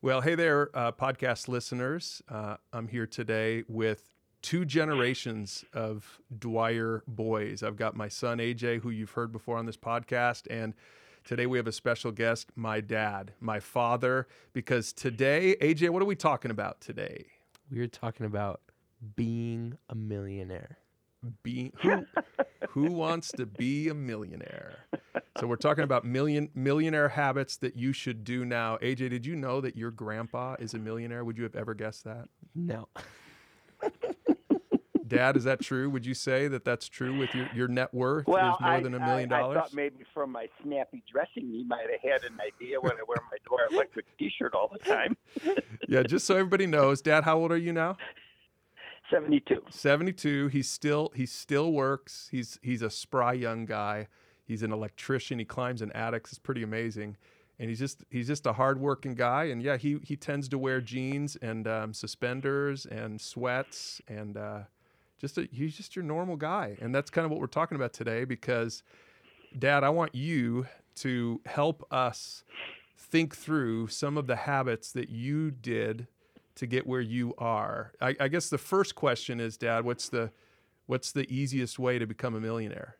Well, 0.00 0.20
hey 0.20 0.36
there, 0.36 0.70
uh, 0.74 0.92
podcast 0.92 1.48
listeners. 1.48 2.22
Uh, 2.28 2.58
I'm 2.72 2.86
here 2.86 3.04
today 3.04 3.64
with 3.66 4.14
two 4.42 4.64
generations 4.64 5.64
of 5.72 6.20
Dwyer 6.38 7.02
boys. 7.08 7.64
I've 7.64 7.74
got 7.74 7.96
my 7.96 8.06
son 8.06 8.38
AJ, 8.38 8.82
who 8.82 8.90
you've 8.90 9.10
heard 9.10 9.32
before 9.32 9.56
on 9.56 9.66
this 9.66 9.76
podcast, 9.76 10.46
and 10.48 10.74
today 11.24 11.46
we 11.46 11.58
have 11.58 11.66
a 11.66 11.72
special 11.72 12.12
guest, 12.12 12.52
my 12.54 12.80
dad, 12.80 13.32
my 13.40 13.58
father, 13.58 14.28
because 14.52 14.92
today, 14.92 15.56
AJ, 15.60 15.90
what 15.90 16.00
are 16.00 16.06
we 16.06 16.14
talking 16.14 16.52
about 16.52 16.80
today? 16.80 17.26
We 17.68 17.80
are 17.80 17.88
talking 17.88 18.24
about 18.24 18.60
being 19.16 19.78
a 19.88 19.96
millionaire. 19.96 20.78
Being 21.42 21.72
who, 21.82 22.06
who 22.78 22.92
wants 22.92 23.32
to 23.32 23.46
be 23.46 23.88
a 23.88 23.94
millionaire? 23.94 24.86
So 25.38 25.46
we're 25.46 25.56
talking 25.56 25.84
about 25.84 26.04
million 26.04 26.48
millionaire 26.54 27.08
habits 27.08 27.56
that 27.58 27.76
you 27.76 27.92
should 27.92 28.24
do 28.24 28.44
now. 28.44 28.76
AJ, 28.78 29.10
did 29.10 29.26
you 29.26 29.36
know 29.36 29.60
that 29.60 29.76
your 29.76 29.90
grandpa 29.90 30.56
is 30.58 30.74
a 30.74 30.78
millionaire? 30.78 31.24
Would 31.24 31.36
you 31.36 31.44
have 31.44 31.56
ever 31.56 31.74
guessed 31.74 32.04
that? 32.04 32.28
No. 32.54 32.88
Dad, 35.06 35.38
is 35.38 35.44
that 35.44 35.60
true? 35.60 35.88
Would 35.88 36.04
you 36.04 36.12
say 36.12 36.48
that 36.48 36.66
that's 36.66 36.86
true 36.86 37.16
with 37.16 37.34
your, 37.34 37.48
your 37.54 37.66
net 37.66 37.94
worth 37.94 38.26
Well, 38.26 38.54
is 38.54 38.60
more 38.60 38.70
I, 38.72 38.80
than 38.80 38.92
a 38.94 38.98
million 38.98 39.30
dollars? 39.30 39.42
I, 39.42 39.54
dollars? 39.54 39.56
thought 39.70 39.74
maybe 39.74 40.04
from 40.12 40.32
my 40.32 40.48
snappy 40.62 41.02
dressing, 41.10 41.50
he 41.50 41.64
might 41.66 41.86
have 41.90 42.12
had 42.12 42.30
an 42.30 42.38
idea 42.40 42.78
when 42.78 42.92
I 42.92 43.02
wear 43.08 43.16
my 43.30 43.38
Dwyer 43.46 43.68
Electric 43.72 44.04
T-shirt 44.18 44.52
all 44.54 44.70
the 44.70 44.78
time. 44.78 45.16
Yeah, 45.88 46.02
just 46.02 46.26
so 46.26 46.34
everybody 46.36 46.66
knows, 46.66 47.00
Dad, 47.00 47.24
how 47.24 47.38
old 47.38 47.50
are 47.50 47.56
you 47.56 47.72
now? 47.72 47.96
Seventy-two. 49.10 49.62
72. 49.70 50.48
He's 50.48 50.68
still 50.68 51.12
he 51.14 51.26
still 51.26 51.72
works. 51.72 52.28
He's 52.30 52.58
he's 52.62 52.82
a 52.82 52.90
spry 52.90 53.32
young 53.32 53.64
guy. 53.64 54.08
He's 54.44 54.62
an 54.62 54.72
electrician. 54.72 55.38
He 55.38 55.44
climbs 55.44 55.82
in 55.82 55.92
attics. 55.92 56.32
It's 56.32 56.38
pretty 56.38 56.62
amazing. 56.62 57.16
And 57.58 57.68
he's 57.68 57.78
just 57.78 58.04
he's 58.10 58.26
just 58.26 58.46
a 58.46 58.52
hardworking 58.52 59.14
guy. 59.14 59.44
And 59.44 59.62
yeah, 59.62 59.76
he 59.76 59.98
he 60.02 60.16
tends 60.16 60.48
to 60.50 60.58
wear 60.58 60.80
jeans 60.80 61.36
and 61.36 61.66
um, 61.66 61.94
suspenders 61.94 62.86
and 62.86 63.20
sweats 63.20 64.00
and 64.08 64.36
uh, 64.36 64.60
just 65.18 65.38
a, 65.38 65.48
he's 65.50 65.76
just 65.76 65.96
your 65.96 66.04
normal 66.04 66.36
guy. 66.36 66.76
And 66.80 66.94
that's 66.94 67.10
kind 67.10 67.24
of 67.24 67.30
what 67.30 67.40
we're 67.40 67.46
talking 67.46 67.76
about 67.76 67.92
today 67.92 68.24
because, 68.24 68.82
Dad, 69.58 69.84
I 69.84 69.90
want 69.90 70.14
you 70.14 70.66
to 70.96 71.40
help 71.46 71.86
us 71.92 72.44
think 72.96 73.36
through 73.36 73.88
some 73.88 74.16
of 74.16 74.26
the 74.26 74.36
habits 74.36 74.92
that 74.92 75.08
you 75.08 75.50
did 75.50 76.08
to 76.58 76.66
get 76.66 76.86
where 76.86 77.00
you 77.00 77.34
are. 77.38 77.92
I, 78.00 78.14
I 78.20 78.28
guess 78.28 78.48
the 78.50 78.58
first 78.58 78.94
question 78.94 79.40
is, 79.40 79.56
Dad, 79.56 79.84
what's 79.84 80.08
the 80.08 80.30
what's 80.86 81.12
the 81.12 81.30
easiest 81.32 81.78
way 81.78 81.98
to 81.98 82.06
become 82.06 82.34
a 82.34 82.40
millionaire? 82.40 82.96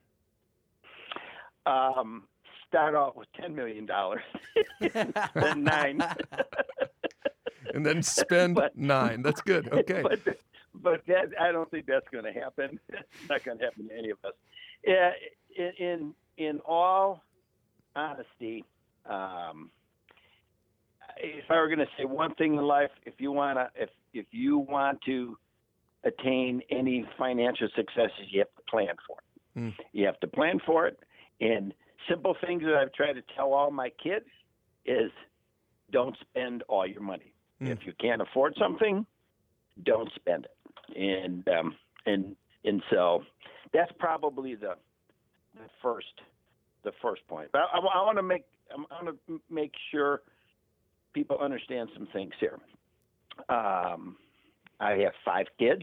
Um, 1.67 2.25
start 2.67 2.95
off 2.95 3.17
with 3.17 3.29
ten 3.39 3.55
million 3.55 3.85
dollars, 3.87 4.23
then 4.81 5.13
nine. 5.65 6.03
And 7.75 7.85
then 7.85 8.03
spend 8.03 8.55
But- 8.55 8.79
nine. 8.79 9.21
That's 9.21 9.43
good. 9.43 9.71
Okay. 9.71 10.01
but 10.03 10.21
but 10.75 11.03
that, 11.07 11.27
I 11.39 11.53
don't 11.53 11.71
think 11.71 11.85
that's 11.87 12.09
going 12.11 12.25
to 12.25 12.33
happen. 12.33 12.81
It's 12.89 13.29
not 13.29 13.45
going 13.45 13.59
to 13.59 13.65
happen 13.65 13.89
to 13.89 13.95
any 13.99 14.09
of 14.11 14.17
us. 14.25 14.33
Yeah, 14.87 15.11
in 15.55 15.73
in, 15.79 16.15
in 16.39 16.61
all 16.61 17.23
honesty, 17.95 18.65
um, 19.05 19.71
if 21.21 21.45
I 21.51 21.57
were 21.57 21.67
going 21.69 21.79
to 21.79 21.89
say 21.99 22.05
one 22.05 22.35
thing 22.35 22.55
in 22.55 22.63
life, 22.63 22.91
if 23.05 23.15
you 23.19 23.33
want 23.33 23.59
to, 23.59 23.83
if 23.83 23.91
if 24.13 24.27
you 24.31 24.59
want 24.59 25.01
to 25.07 25.37
attain 26.05 26.63
any 26.71 27.05
financial 27.19 27.69
successes, 27.75 28.27
you 28.31 28.41
have 28.41 28.55
to 28.57 28.71
plan 28.71 28.95
for 29.07 29.19
it. 29.19 29.59
Mm. 29.59 29.75
You 29.93 30.07
have 30.07 30.21
to 30.21 30.27
plan 30.27 30.61
for 30.65 30.87
it. 30.87 30.99
And 31.41 31.75
simple 32.09 32.37
things 32.45 32.63
that 32.63 32.75
I've 32.75 32.93
tried 32.93 33.15
to 33.15 33.23
tell 33.37 33.53
all 33.53 33.71
my 33.71 33.91
kids 34.03 34.27
is 34.87 35.11
don't 35.91 36.17
spend 36.21 36.63
all 36.69 36.87
your 36.87 37.03
money. 37.03 37.33
Mm. 37.61 37.71
If 37.71 37.81
you 37.85 37.93
can't 38.01 38.23
afford 38.23 38.55
something, 38.59 39.05
don't 39.85 40.11
spend 40.15 40.47
it. 40.47 40.97
And 40.97 41.49
um, 41.49 41.77
and 42.07 42.37
and 42.65 42.83
so 42.91 43.25
that's 43.73 43.93
probably 43.99 44.55
the 44.55 44.75
the 45.55 45.69
first 45.83 46.07
the 46.85 46.93
first 47.03 47.27
point. 47.29 47.49
But 47.53 47.63
I, 47.73 47.79
I 47.79 48.03
want 48.03 48.19
to 48.19 48.23
make 48.23 48.45
I 48.73 49.05
want 49.05 49.19
to 49.27 49.41
make 49.51 49.73
sure 49.91 50.23
people 51.13 51.39
understand 51.39 51.89
some 51.95 52.09
things 52.13 52.33
here. 52.41 52.59
Um, 53.49 54.17
I 54.81 54.93
have 54.93 55.13
five 55.25 55.47
kids. 55.59 55.83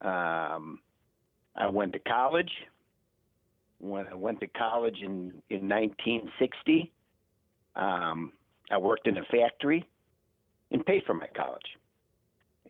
Um, 0.00 0.80
I 1.56 1.68
went 1.68 1.92
to 1.94 1.98
college. 2.00 2.50
When 3.78 4.06
I 4.06 4.14
went 4.14 4.40
to 4.40 4.46
college 4.46 4.98
in 5.02 5.32
in 5.50 5.68
1960, 5.68 6.92
um, 7.76 8.32
I 8.70 8.78
worked 8.78 9.06
in 9.06 9.18
a 9.18 9.24
factory 9.24 9.86
and 10.70 10.84
paid 10.86 11.02
for 11.06 11.14
my 11.14 11.26
college. 11.36 11.66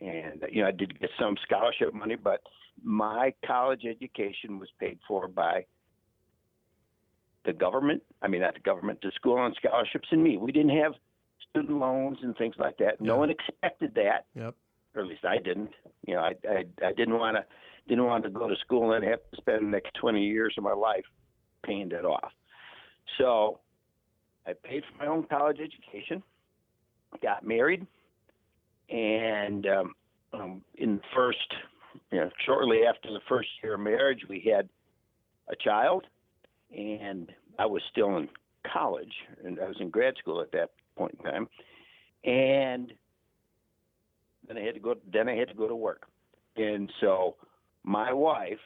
And 0.01 0.43
you 0.51 0.61
know, 0.61 0.67
I 0.67 0.71
did 0.71 0.99
get 0.99 1.09
some 1.19 1.35
scholarship 1.43 1.93
money, 1.93 2.15
but 2.15 2.41
my 2.83 3.33
college 3.45 3.85
education 3.85 4.59
was 4.59 4.69
paid 4.79 4.99
for 5.07 5.27
by 5.27 5.65
the 7.45 7.53
government. 7.53 8.01
I 8.21 8.27
mean, 8.27 8.41
not 8.41 8.53
the 8.55 8.59
government, 8.59 8.99
the 9.01 9.11
school 9.15 9.37
on 9.37 9.53
scholarships 9.55 10.07
and 10.11 10.23
me. 10.23 10.37
We 10.37 10.51
didn't 10.51 10.77
have 10.77 10.93
student 11.49 11.77
loans 11.79 12.17
and 12.21 12.35
things 12.37 12.55
like 12.57 12.77
that. 12.77 12.99
No 13.01 13.13
Yeah. 13.13 13.19
one 13.19 13.29
expected 13.29 13.95
that, 13.95 14.25
Yep. 14.35 14.55
or 14.95 15.01
at 15.03 15.07
least 15.07 15.25
I 15.25 15.37
didn't. 15.37 15.71
You 16.05 16.15
know, 16.15 16.21
I 16.21 16.35
I, 16.47 16.65
I 16.83 16.93
didn't 16.93 17.17
want 17.17 17.37
to 17.37 17.45
didn't 17.87 18.05
want 18.05 18.23
to 18.23 18.29
go 18.29 18.47
to 18.49 18.55
school 18.57 18.93
and 18.93 19.05
have 19.05 19.19
to 19.31 19.37
spend 19.37 19.61
the 19.67 19.69
next 19.69 19.93
20 19.95 20.23
years 20.25 20.55
of 20.57 20.63
my 20.63 20.73
life 20.73 21.05
paying 21.63 21.91
it 21.91 22.03
off. 22.05 22.31
So 23.19 23.59
I 24.47 24.53
paid 24.53 24.83
for 24.85 25.03
my 25.03 25.07
own 25.11 25.23
college 25.27 25.59
education, 25.59 26.23
got 27.21 27.45
married, 27.45 27.85
and 28.89 29.65
um, 29.67 29.93
um, 30.33 30.61
in 30.75 30.97
the 30.97 31.01
first, 31.15 31.53
you 32.11 32.19
know, 32.19 32.29
shortly 32.45 32.85
after 32.85 33.11
the 33.11 33.19
first 33.29 33.49
year 33.63 33.75
of 33.75 33.79
marriage, 33.81 34.21
we 34.27 34.39
had 34.51 34.67
a 35.49 35.55
child, 35.55 36.05
and 36.75 37.31
I 37.57 37.65
was 37.65 37.81
still 37.91 38.17
in 38.17 38.29
college, 38.71 39.13
and 39.43 39.59
I 39.59 39.67
was 39.67 39.77
in 39.79 39.89
grad 39.89 40.15
school 40.17 40.41
at 40.41 40.51
that 40.51 40.71
point 40.97 41.17
in 41.19 41.31
time, 41.31 41.47
and 42.23 42.93
then 44.47 44.57
I 44.57 44.61
had 44.61 44.73
to 44.75 44.79
go. 44.79 44.95
Then 45.11 45.29
I 45.29 45.35
had 45.35 45.47
to 45.49 45.53
go 45.53 45.67
to 45.67 45.75
work, 45.75 46.03
and 46.57 46.91
so 47.01 47.35
my 47.83 48.11
wife 48.13 48.59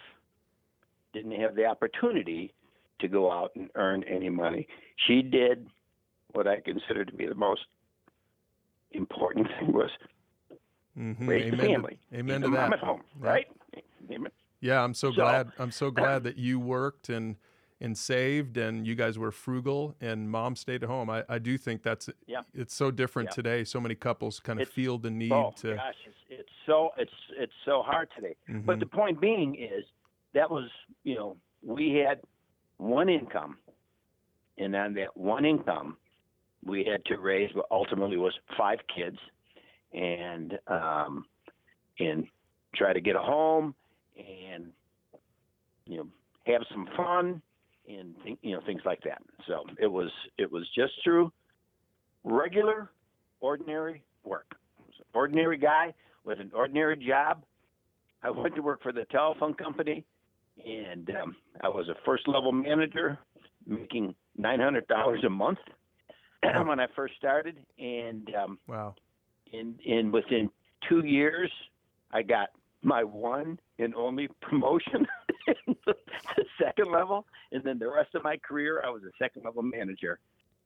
didn't 1.14 1.40
have 1.40 1.56
the 1.56 1.66
opportunity 1.66 2.53
to 3.00 3.08
go 3.08 3.31
out 3.31 3.52
and 3.56 3.70
earn 3.75 4.03
any 4.03 4.30
money. 4.30 4.68
She 5.08 5.22
did 5.22 5.68
what 6.34 6.47
I 6.47 6.59
consider 6.59 7.06
to 7.06 7.14
be 7.14 7.26
the 7.28 7.36
most 7.36 7.62
important 8.91 9.47
thing 9.59 9.72
was 9.74 9.90
Mhm. 10.97 11.28
raise 11.28 11.46
Amen 11.53 11.58
the 11.58 11.64
family. 11.68 12.00
To, 12.12 12.18
amen 12.20 12.41
to 12.41 12.50
that. 12.50 12.74
at 12.74 12.80
home, 12.80 13.02
Yeah. 13.22 13.28
right? 13.30 13.47
Amen. 14.12 14.31
Yeah, 14.59 14.84
I'm 14.84 14.94
so, 14.94 15.09
So- 15.12 15.16
glad. 15.16 15.52
I'm 15.58 15.72
so 15.72 15.91
glad 15.91 16.24
that 16.24 16.38
you 16.38 16.59
worked 16.59 17.08
and 17.09 17.38
and 17.81 17.97
saved, 17.97 18.57
and 18.57 18.85
you 18.85 18.94
guys 18.95 19.17
were 19.17 19.31
frugal, 19.31 19.95
and 20.01 20.29
mom 20.29 20.56
stayed 20.56 20.84
at 20.84 20.90
home. 20.90 21.09
I, 21.09 21.23
I 21.29 21.40
do 21.40 21.57
think 21.57 21.81
that's 21.81 22.09
Yeah. 22.28 22.41
it's 22.53 22.73
so 22.73 22.91
different 22.91 23.29
Yeah. 23.29 23.35
today. 23.35 23.63
So 23.63 23.79
many 23.79 23.95
couples 23.95 24.40
kind 24.40 24.59
of 24.59 24.63
It's- 24.63 24.73
feel 24.75 24.97
the 24.97 25.09
need 25.09 25.31
Oh 25.31 25.53
to. 25.57 25.75
gosh, 25.75 25.95
it's, 26.06 26.17
it's 26.29 26.50
so 26.66 26.91
it's 26.97 27.13
it's 27.38 27.53
so 27.66 27.81
hard 27.81 28.09
today. 28.16 28.35
Mhm. 28.50 28.66
But 28.66 28.79
the 28.79 28.85
point 28.85 29.19
being 29.22 29.56
is 29.56 29.85
that 30.34 30.50
was 30.51 30.69
you 31.03 31.16
know 31.16 31.38
we 31.63 31.94
had 31.95 32.22
one 32.78 33.07
income, 33.09 33.57
and 34.57 34.75
on 34.75 34.94
that 34.96 35.16
one 35.16 35.46
income, 35.46 35.97
we 36.63 36.84
had 36.84 37.03
to 37.06 37.17
raise 37.17 37.53
what 37.56 37.66
ultimately 37.72 38.17
was 38.17 38.34
five 38.57 38.79
kids, 38.94 39.17
and 39.94 40.59
um, 40.67 41.25
and 42.00 42.28
try 42.75 42.91
to 42.94 43.00
get 43.01 43.16
a 43.16 43.19
home, 43.22 43.73
and 44.17 44.73
you 45.85 45.97
know 45.97 46.07
have 46.46 46.61
some 46.72 46.88
fun, 46.97 47.41
and 47.90 48.16
you 48.42 48.56
know 48.56 48.62
things 48.66 48.82
like 48.86 49.02
that. 49.04 49.22
So 49.48 49.64
it 49.80 49.88
was 49.88 50.10
it 50.38 50.50
was 50.52 50.64
just 50.76 50.94
through 51.04 51.32
regular, 52.24 52.90
ordinary 53.40 54.04
work. 54.24 54.46
I 54.80 54.84
was 54.86 54.96
an 55.00 55.06
ordinary 55.14 55.58
guy 55.58 55.94
with 56.24 56.40
an 56.40 56.52
ordinary 56.53 56.96
job. 56.97 57.44
I 58.24 58.30
went 58.30 58.56
to 58.56 58.62
work 58.62 58.84
for 58.84 58.91
the 58.91 59.06
telephone 59.06 59.53
company, 59.53 60.06
and 60.66 61.09
um, 61.22 61.36
I 61.64 61.70
was 61.70 61.88
a 61.90 61.96
first 62.06 62.28
level 62.28 62.52
manager, 62.52 63.18
making 63.66 64.14
nine 64.38 64.59
hundred 64.59 64.88
dollars 64.88 65.24
a 65.26 65.30
month 65.30 65.59
when 66.66 66.80
I 66.80 66.88
first 66.96 67.16
started. 67.18 67.58
And 67.78 68.30
um, 68.35 68.59
Wow. 68.68 68.96
in 69.52 69.76
in 69.85 70.12
within 70.12 70.50
two 70.88 71.06
years, 71.06 71.52
I 72.12 72.22
got 72.22 72.50
my 72.82 73.03
one 73.03 73.59
and 73.78 73.96
only 73.96 74.28
promotion 74.42 75.08
second 76.62 76.91
level, 76.91 77.26
and 77.52 77.64
then 77.64 77.80
the 77.80 77.90
rest 77.90 78.16
of 78.16 78.24
my 78.24 78.38
career, 78.38 78.82
I 78.86 78.90
was 78.90 79.03
a 79.03 79.12
second 79.18 79.44
level 79.46 79.62
manager 79.64 80.20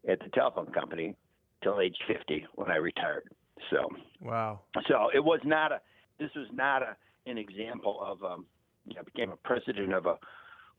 at 0.10 0.20
the 0.20 0.30
telephone 0.34 0.72
company 0.72 1.16
till 1.64 1.80
age 1.80 1.98
fifty 2.08 2.46
when 2.56 2.70
I 2.72 2.76
retired. 2.78 3.30
So, 3.72 3.90
Wow. 4.22 4.62
so 4.88 5.10
it 5.14 5.24
was 5.24 5.40
not 5.44 5.72
a. 5.72 5.82
This 6.20 6.30
was 6.36 6.48
not 6.54 6.82
a 6.84 6.96
an 7.26 7.38
example 7.38 8.00
of. 8.02 8.24
Um, 8.24 8.46
you 8.86 8.96
know, 8.96 9.02
I 9.02 9.04
became 9.04 9.32
a 9.32 9.38
president 9.38 9.94
of 9.94 10.06
a 10.06 10.18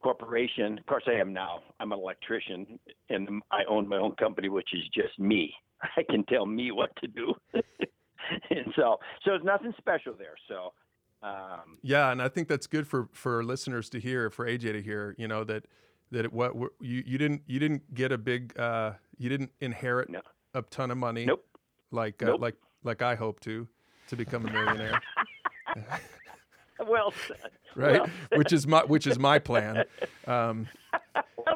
corporation. 0.03 0.77
Of 0.79 0.85
course, 0.87 1.05
I 1.07 1.13
am 1.13 1.33
now. 1.33 1.61
I'm 1.81 1.93
an 1.93 1.99
electrician, 1.99 2.79
and 3.09 3.43
I 3.51 3.63
own 3.69 3.89
my 3.89 3.97
own 3.97 4.15
company, 4.17 4.51
which 4.51 4.69
is 4.75 4.83
just 4.95 5.19
me. 5.19 5.53
I 5.97 6.03
can 6.03 6.25
tell 6.25 6.45
me 6.45 6.71
what 6.71 6.91
to 6.97 7.07
do. 7.09 7.35
and 7.55 8.67
so, 8.77 8.99
so 9.25 9.31
there's 9.31 9.45
nothing 9.45 9.73
special 9.79 10.15
there. 10.19 10.35
So, 10.49 10.75
um, 11.25 11.79
Yeah, 11.83 12.11
and 12.13 12.21
I 12.23 12.29
think 12.29 12.49
that's 12.49 12.67
good 12.67 12.87
for 12.87 13.09
for 13.13 13.43
listeners 13.43 13.89
to 13.91 13.99
hear, 14.01 14.31
for 14.31 14.47
AJ 14.47 14.73
to 14.73 14.83
hear. 14.83 15.15
You 15.19 15.27
know 15.29 15.43
that 15.45 15.65
that 16.11 16.33
what 16.33 16.55
what- 16.55 16.73
you 16.81 17.03
you 17.07 17.19
didn't 17.19 17.43
you 17.47 17.59
didn't 17.59 17.93
get 17.95 18.13
a 18.13 18.19
big 18.19 18.57
uh, 18.59 18.93
you 19.19 19.29
didn't 19.29 19.51
inherit 19.61 20.09
No. 20.11 20.21
a 20.55 20.63
ton 20.63 20.91
of 20.91 20.99
money. 20.99 21.25
Nope. 21.25 21.45
Like 21.91 22.23
uh, 22.23 22.27
Nope. 22.27 22.41
like 22.41 22.57
like 22.85 23.03
I 23.03 23.15
hope 23.15 23.41
to 23.41 23.67
to 24.09 24.17
become 24.17 24.45
a 24.47 24.53
millionaire, 24.53 25.01
well 26.87 27.13
said. 27.27 27.51
right? 27.77 28.01
Well, 28.01 28.09
which 28.37 28.53
is 28.53 28.67
my 28.67 28.85
which 28.85 29.07
is 29.07 29.19
my 29.19 29.39
plan. 29.39 29.85
Um, 30.27 30.69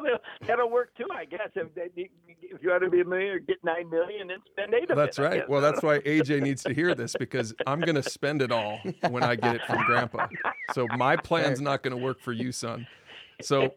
that'll- 0.09 0.47
that'll 0.47 0.71
work 0.71 0.95
too, 0.97 1.07
I 1.15 1.25
guess. 1.25 1.49
If, 1.55 1.75
they, 1.75 1.89
if 1.97 2.63
you 2.63 2.71
want 2.71 2.83
to 2.83 2.91
be 2.91 3.01
a 3.01 3.05
millionaire, 3.05 3.39
get 3.39 3.59
nine 3.65 3.89
million 3.91 4.31
and 4.31 4.43
spend 4.51 4.75
eight 4.75 4.91
of 4.91 4.97
that's 4.97 5.19
it. 5.19 5.23
I 5.23 5.29
right. 5.29 5.49
Well, 5.49 5.61
that's 5.61 5.83
why 5.83 5.99
AJ 6.01 6.43
needs 6.43 6.63
to 6.65 6.73
hear 6.75 6.95
this 6.95 7.15
because 7.19 7.55
I'm 7.67 7.81
going 7.81 7.95
to 7.95 8.03
spend 8.03 8.43
it 8.43 8.51
all 8.53 8.81
when 9.11 9.23
I 9.23 9.37
get 9.37 9.57
it 9.57 9.63
from 9.67 9.85
Grandpa. 9.85 10.27
So 10.73 10.87
my 10.97 11.17
plan's 11.17 11.61
not 11.61 11.83
going 11.83 11.97
to 11.97 12.03
work 12.03 12.21
for 12.21 12.33
you, 12.33 12.53
son. 12.53 12.87
So, 13.41 13.73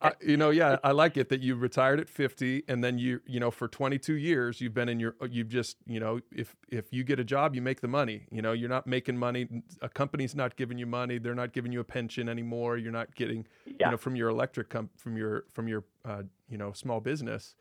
I, 0.00 0.12
you 0.20 0.36
know, 0.36 0.50
yeah, 0.50 0.76
I 0.84 0.92
like 0.92 1.16
it 1.16 1.28
that 1.30 1.40
you 1.40 1.56
retired 1.56 1.98
at 2.00 2.08
50, 2.08 2.62
and 2.68 2.82
then 2.82 2.98
you, 2.98 3.20
you 3.26 3.40
know, 3.40 3.50
for 3.50 3.66
22 3.68 4.14
years 4.14 4.60
you've 4.60 4.74
been 4.74 4.88
in 4.88 5.00
your, 5.00 5.16
you've 5.28 5.48
just, 5.48 5.76
you 5.86 5.98
know, 5.98 6.20
if 6.34 6.54
if 6.68 6.92
you 6.92 7.02
get 7.04 7.18
a 7.18 7.24
job, 7.24 7.54
you 7.54 7.62
make 7.62 7.80
the 7.80 7.88
money. 7.88 8.26
You 8.30 8.40
know, 8.42 8.52
you're 8.52 8.68
not 8.68 8.86
making 8.86 9.16
money. 9.16 9.48
A 9.82 9.88
company's 9.88 10.34
not 10.34 10.56
giving 10.56 10.78
you 10.78 10.86
money. 10.86 11.18
They're 11.18 11.34
not 11.34 11.52
giving 11.52 11.72
you 11.72 11.80
a 11.80 11.84
pension 11.84 12.28
anymore. 12.28 12.76
You're 12.76 12.92
not 12.92 13.14
getting, 13.14 13.46
Yeah. 13.66 13.86
you 13.86 13.90
know, 13.92 13.96
from 13.96 14.14
your 14.16 14.28
electric 14.28 14.68
comp, 14.68 14.98
from 14.98 15.16
your 15.16 15.44
from 15.52 15.66
your, 15.68 15.84
uh, 16.04 16.22
you 16.48 16.56
know, 16.58 16.72
small 16.72 17.00
business, 17.00 17.56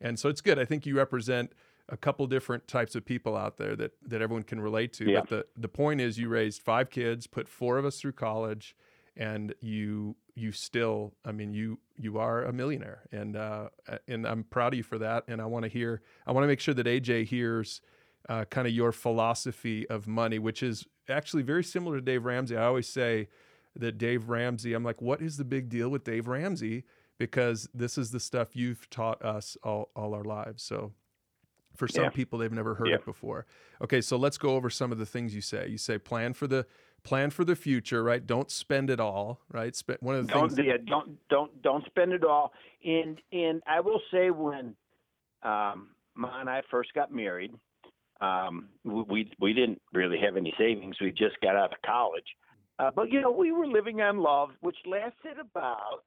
and 0.00 0.18
so 0.18 0.28
it's 0.28 0.40
good. 0.40 0.58
I 0.58 0.64
think 0.64 0.86
you 0.86 0.96
represent 0.96 1.52
a 1.88 1.96
couple 1.96 2.26
different 2.28 2.68
types 2.68 2.94
of 2.94 3.04
people 3.04 3.36
out 3.36 3.56
there 3.58 3.74
that 3.76 3.92
that 4.06 4.22
everyone 4.22 4.44
can 4.44 4.60
relate 4.60 4.92
to. 4.94 5.10
Yeah. 5.10 5.20
But 5.20 5.28
the 5.28 5.46
the 5.62 5.68
point 5.68 6.00
is, 6.00 6.16
you 6.16 6.28
raised 6.28 6.62
five 6.62 6.90
kids, 6.90 7.26
put 7.26 7.48
four 7.48 7.76
of 7.76 7.84
us 7.84 8.00
through 8.00 8.12
college, 8.12 8.76
and 9.16 9.54
you 9.60 10.16
you 10.34 10.50
still, 10.52 11.12
I 11.24 11.32
mean, 11.32 11.52
you 11.52 11.78
you 11.98 12.18
are 12.18 12.42
a 12.44 12.52
millionaire, 12.52 13.02
and 13.12 13.36
uh, 13.36 13.68
and 14.08 14.26
I'm 14.26 14.44
proud 14.44 14.72
of 14.72 14.78
you 14.78 14.82
for 14.82 14.98
that. 14.98 15.24
And 15.28 15.40
I 15.42 15.46
want 15.46 15.64
to 15.64 15.68
hear, 15.68 16.00
I 16.26 16.32
want 16.32 16.44
to 16.44 16.48
make 16.48 16.60
sure 16.60 16.74
that 16.74 16.86
AJ 16.86 17.26
hears. 17.26 17.80
Uh, 18.28 18.44
kind 18.44 18.68
of 18.68 18.72
your 18.72 18.92
philosophy 18.92 19.84
of 19.88 20.06
money, 20.06 20.38
which 20.38 20.62
is 20.62 20.86
actually 21.08 21.42
very 21.42 21.64
similar 21.64 21.96
to 21.96 22.00
Dave 22.00 22.24
Ramsey. 22.24 22.56
I 22.56 22.66
always 22.66 22.88
say 22.88 23.26
that 23.74 23.98
Dave 23.98 24.28
Ramsey, 24.28 24.74
I'm 24.74 24.84
like, 24.84 25.02
what 25.02 25.20
is 25.20 25.38
the 25.38 25.44
big 25.44 25.68
deal 25.68 25.88
with 25.88 26.04
Dave 26.04 26.28
Ramsey? 26.28 26.84
Because 27.18 27.68
this 27.74 27.98
is 27.98 28.12
the 28.12 28.20
stuff 28.20 28.54
you've 28.54 28.88
taught 28.90 29.20
us 29.24 29.56
all, 29.64 29.90
all 29.96 30.14
our 30.14 30.22
lives. 30.22 30.62
So 30.62 30.92
for 31.74 31.88
some 31.88 32.04
Yeah. 32.04 32.10
people, 32.10 32.38
they've 32.38 32.52
never 32.52 32.76
heard 32.76 32.86
Yeah. 32.90 32.94
it 32.94 33.04
before. 33.04 33.44
Okay, 33.82 34.00
so 34.00 34.16
let's 34.16 34.38
go 34.38 34.50
over 34.54 34.70
some 34.70 34.92
of 34.92 34.98
the 34.98 35.06
things 35.06 35.34
you 35.34 35.40
say. 35.40 35.66
You 35.66 35.76
say 35.78 35.98
plan 35.98 36.32
for 36.32 36.46
the 36.46 36.64
plan 37.04 37.30
for 37.30 37.44
the 37.44 37.56
future, 37.56 38.02
right? 38.02 38.24
Don't 38.26 38.50
spend 38.50 38.90
it 38.90 39.00
all, 39.00 39.40
right? 39.50 39.74
Spend 39.74 39.98
one 40.00 40.16
of 40.16 40.26
the 40.26 40.32
don't 40.32 40.50
things. 40.50 40.66
yeah, 40.66 40.76
don't 40.86 41.18
don't 41.28 41.62
don't 41.62 41.84
spend 41.86 42.12
it 42.12 42.24
all. 42.24 42.52
And 42.84 43.20
and 43.32 43.62
I 43.66 43.80
will 43.80 44.00
say 44.12 44.30
when 44.30 44.74
um, 45.42 45.88
Ma 46.14 46.40
and 46.40 46.48
I 46.48 46.62
first 46.70 46.92
got 46.94 47.12
married, 47.12 47.52
um, 48.20 48.68
we 48.84 49.30
we 49.40 49.52
didn't 49.52 49.80
really 49.92 50.18
have 50.18 50.36
any 50.36 50.54
savings. 50.58 50.96
We 51.00 51.10
just 51.10 51.40
got 51.42 51.56
out 51.56 51.72
of 51.72 51.82
college, 51.84 52.26
uh, 52.78 52.90
but 52.94 53.10
you 53.10 53.20
know 53.20 53.30
we 53.30 53.52
were 53.52 53.66
living 53.66 54.00
on 54.00 54.18
love, 54.18 54.50
which 54.60 54.76
lasted 54.86 55.38
about 55.40 56.04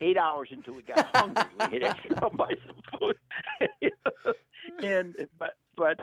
eight 0.00 0.16
hours 0.16 0.48
until 0.52 0.74
we 0.74 0.82
got 0.82 1.08
hungry. 1.14 1.44
we 1.70 1.80
had 1.80 1.96
to 2.08 2.14
go 2.20 2.30
buy 2.30 2.54
some 2.66 2.98
food, 2.98 3.16
and 4.82 5.14
but 5.38 5.54
but 5.76 5.98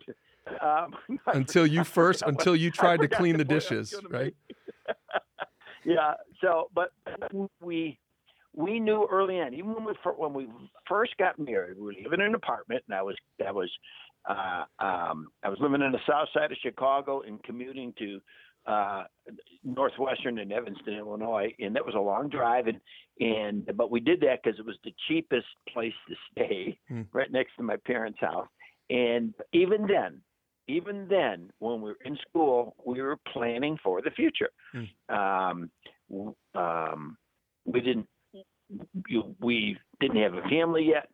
um, 0.62 0.96
Until 1.28 1.66
you 1.66 1.84
first, 1.84 2.24
until 2.26 2.56
you 2.56 2.72
tried 2.72 3.02
to 3.02 3.08
clean 3.08 3.38
the 3.38 3.46
I 3.46 3.48
dishes, 3.48 3.94
right? 4.10 4.36
yeah. 5.86 6.14
So, 6.42 6.70
but 6.74 6.92
we 7.62 8.00
we 8.56 8.80
knew 8.80 9.08
early 9.10 9.40
on, 9.40 9.54
even 9.54 9.74
when 9.74 9.86
we 9.86 9.94
when 10.18 10.34
we 10.34 10.48
first 10.88 11.16
got 11.18 11.38
married, 11.40 11.78
we 11.78 11.86
were 11.86 11.94
living 12.04 12.22
in 12.22 12.28
an 12.28 12.36
apartment, 12.36 12.84
and 12.88 12.96
I 12.96 13.02
was 13.02 13.16
that 13.38 13.54
was 13.54 13.72
uh, 14.30 14.66
um, 14.80 15.28
I 15.44 15.50
was 15.50 15.58
living 15.62 15.82
in 15.82 15.92
the 15.92 16.00
south 16.08 16.30
side 16.34 16.52
of 16.52 16.58
Chicago 16.62 17.22
and 17.22 17.42
commuting 17.44 17.94
to 18.00 18.20
uh, 18.66 19.04
northwestern 19.64 20.40
in 20.40 20.52
Evanston, 20.52 20.94
Illinois, 20.96 21.54
and 21.60 21.76
that 21.76 21.86
was 21.86 21.96
a 21.96 22.00
long 22.00 22.30
drive, 22.30 22.68
and 22.68 22.80
and 23.20 23.70
but 23.76 23.92
we 23.92 24.00
did 24.00 24.20
that 24.22 24.40
because 24.44 24.60
it 24.60 24.66
was 24.66 24.78
the 24.84 24.94
cheapest 25.08 25.48
place 25.72 25.94
to 26.08 26.16
stay, 26.32 26.78
Hmm. 26.88 27.04
right 27.14 27.32
next 27.32 27.56
to 27.58 27.64
my 27.64 27.78
parents' 27.86 28.20
house, 28.20 28.48
and 28.90 29.34
even 29.54 29.88
then. 29.88 30.22
Even 30.70 31.08
then, 31.10 31.50
when 31.60 31.82
we 31.82 31.90
were 31.90 31.98
in 32.06 32.18
school, 32.30 32.76
we 32.86 33.02
were 33.02 33.18
planning 33.34 33.78
for 33.84 34.02
the 34.02 34.12
future. 34.12 34.50
Um, 35.10 35.72
um, 36.56 37.18
we 37.66 37.82
didn't 37.82 38.08
you, 39.08 39.36
we 39.40 39.78
didn't 40.00 40.22
have 40.22 40.34
a 40.34 40.48
family 40.50 40.84
yet, 40.84 41.10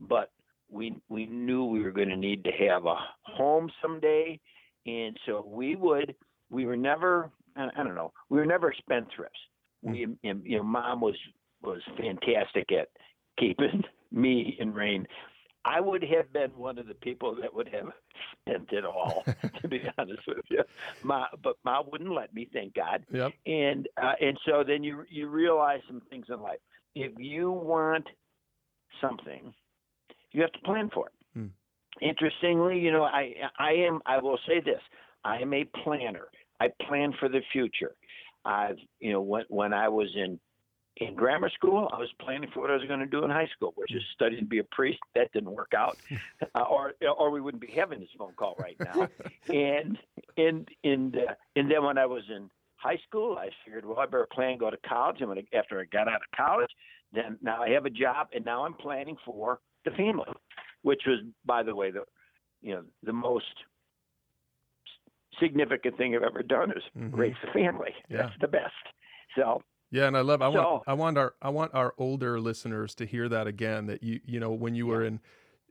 but 0.00 0.30
we 0.70 0.96
we 1.08 1.26
knew 1.26 1.64
we 1.64 1.82
were 1.82 1.90
going 1.90 2.08
to 2.08 2.16
need 2.16 2.44
to 2.44 2.52
have 2.68 2.86
a 2.86 2.96
home 3.22 3.70
someday, 3.82 4.38
and 4.86 5.16
so 5.26 5.44
we 5.46 5.76
would. 5.76 6.14
We 6.50 6.66
were 6.66 6.76
never. 6.76 7.30
I 7.56 7.68
I 7.76 7.82
don't 7.82 7.94
know. 7.94 8.12
We 8.28 8.38
were 8.38 8.46
never 8.46 8.72
spendthrifts. 8.72 9.40
We, 9.82 10.06
and, 10.24 10.42
you 10.44 10.58
know, 10.58 10.62
mom 10.62 11.00
was 11.00 11.16
was 11.62 11.80
fantastic 11.96 12.70
at 12.72 12.88
keeping 13.38 13.82
me 14.12 14.56
and 14.60 14.74
Rain. 14.74 15.06
I 15.64 15.80
would 15.80 16.02
have 16.02 16.32
been 16.32 16.50
one 16.56 16.78
of 16.78 16.86
the 16.86 16.94
people 16.94 17.36
that 17.40 17.52
would 17.54 17.68
have 17.68 17.88
spent 18.40 18.72
it 18.72 18.84
all, 18.84 19.24
to 19.60 19.68
be 19.68 19.82
honest 19.98 20.22
with 20.26 20.44
you. 20.48 20.62
Ma, 21.02 21.26
but 21.42 21.56
Ma 21.64 21.82
wouldn't 21.86 22.12
let 22.12 22.32
me. 22.34 22.48
Thank 22.52 22.74
God 22.74 23.04
Yep. 23.12 23.32
and 23.46 23.88
uh, 24.02 24.12
and 24.20 24.38
so 24.46 24.64
then 24.66 24.82
you 24.82 25.04
you 25.08 25.28
realize 25.28 25.80
some 25.86 26.00
things 26.10 26.26
in 26.28 26.40
life. 26.40 26.60
If 26.94 27.12
you 27.18 27.50
want 27.50 28.06
something, 29.00 29.52
you 30.32 30.42
have 30.42 30.52
to 30.52 30.58
plan 30.60 30.90
for 30.92 31.08
it. 31.08 31.12
Hmm. 31.34 31.46
Interestingly, 32.00 32.78
you 32.78 32.92
know, 32.92 33.04
I 33.04 33.34
I 33.58 33.72
am 33.72 34.00
I 34.06 34.18
will 34.18 34.38
say 34.46 34.60
this: 34.60 34.80
I 35.24 35.38
am 35.38 35.52
a 35.52 35.64
planner. 35.84 36.26
I 36.60 36.68
plan 36.88 37.12
for 37.18 37.28
the 37.28 37.40
future. 37.52 37.94
I've 38.44 38.78
you 39.00 39.12
know 39.12 39.20
when 39.20 39.44
when 39.48 39.72
I 39.74 39.88
was 39.88 40.08
in 40.16 40.40
in 41.00 41.14
grammar 41.14 41.50
school, 41.50 41.88
I 41.92 41.98
was 41.98 42.10
planning 42.20 42.50
for 42.52 42.60
what 42.60 42.70
I 42.70 42.74
was 42.74 42.84
going 42.86 43.00
to 43.00 43.06
do 43.06 43.24
in 43.24 43.30
high 43.30 43.48
school, 43.56 43.72
which 43.76 43.94
is 43.94 44.02
study 44.14 44.38
to 44.38 44.44
be 44.44 44.58
a 44.58 44.64
priest. 44.64 44.98
That 45.14 45.32
didn't 45.32 45.50
work 45.50 45.72
out, 45.76 45.98
uh, 46.54 46.60
or 46.62 46.92
or 47.18 47.30
we 47.30 47.40
wouldn't 47.40 47.62
be 47.62 47.72
having 47.74 48.00
this 48.00 48.08
phone 48.18 48.34
call 48.34 48.54
right 48.58 48.76
now. 48.78 49.08
and 49.48 49.98
and 50.36 50.68
and 50.84 51.16
uh, 51.16 51.34
and 51.56 51.70
then 51.70 51.84
when 51.84 51.96
I 51.98 52.06
was 52.06 52.22
in 52.28 52.50
high 52.76 52.98
school, 53.08 53.38
I 53.38 53.48
figured, 53.64 53.84
well, 53.84 53.98
I 53.98 54.06
better 54.06 54.28
plan 54.32 54.58
go 54.58 54.70
to 54.70 54.76
college. 54.86 55.16
And 55.20 55.28
when 55.28 55.38
I, 55.38 55.56
after 55.56 55.80
I 55.80 55.84
got 55.84 56.08
out 56.08 56.16
of 56.16 56.36
college, 56.36 56.70
then 57.12 57.38
now 57.42 57.62
I 57.62 57.70
have 57.70 57.86
a 57.86 57.90
job, 57.90 58.28
and 58.34 58.44
now 58.44 58.64
I'm 58.64 58.74
planning 58.74 59.16
for 59.24 59.60
the 59.84 59.90
family, 59.92 60.28
which 60.82 61.02
was, 61.06 61.20
by 61.46 61.62
the 61.62 61.74
way, 61.74 61.90
the 61.90 62.04
you 62.60 62.74
know 62.74 62.82
the 63.02 63.12
most 63.12 63.46
significant 65.40 65.96
thing 65.96 66.14
I've 66.14 66.22
ever 66.22 66.42
done 66.42 66.70
is 66.72 66.82
Mhm. 66.94 67.16
raise 67.16 67.36
the 67.42 67.50
family. 67.52 67.94
Yeah. 68.10 68.18
That's 68.18 68.38
the 68.40 68.48
best. 68.48 68.74
So 69.34 69.62
Yeah, 69.90 70.06
and 70.06 70.16
I 70.16 70.20
love. 70.20 70.40
I 70.42 70.48
want. 70.48 70.60
So- 70.66 70.82
I 70.86 70.92
want 70.94 71.18
our. 71.18 71.34
I 71.42 71.48
want 71.50 71.74
our 71.74 71.94
older 71.98 72.40
listeners 72.40 72.94
to 72.96 73.06
hear 73.06 73.28
that 73.28 73.46
again. 73.46 73.86
That 73.86 74.02
you. 74.02 74.20
You 74.24 74.40
know, 74.40 74.50
when 74.52 74.74
you 74.74 74.86
were 74.86 75.02
in, 75.04 75.20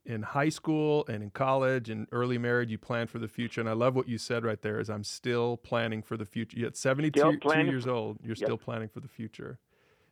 in 0.06 0.24
high 0.24 0.50
school 0.50 1.06
and 1.08 1.24
in 1.24 1.30
college 1.30 1.90
and 1.90 2.08
early 2.12 2.38
marriage, 2.38 2.70
you 2.70 2.78
planned 2.78 3.10
for 3.10 3.20
the 3.20 3.28
future. 3.30 3.62
And 3.62 3.70
I 3.70 3.74
love 3.74 3.96
what 3.96 4.10
you 4.10 4.18
said 4.18 4.44
right 4.44 4.62
there. 4.62 4.80
Is 4.80 4.90
I'm 4.90 5.04
still 5.06 5.56
planning 5.58 6.02
for 6.02 6.18
the 6.18 6.26
future. 6.26 6.58
You're 6.60 6.72
72 6.74 7.20
two 7.22 7.40
planning 7.40 7.68
years 7.68 7.88
old. 7.88 8.18
You're 8.22 8.30
Yep. 8.32 8.38
still 8.38 8.58
planning 8.58 8.90
for 8.90 9.00
the 9.00 9.08
future. 9.08 9.58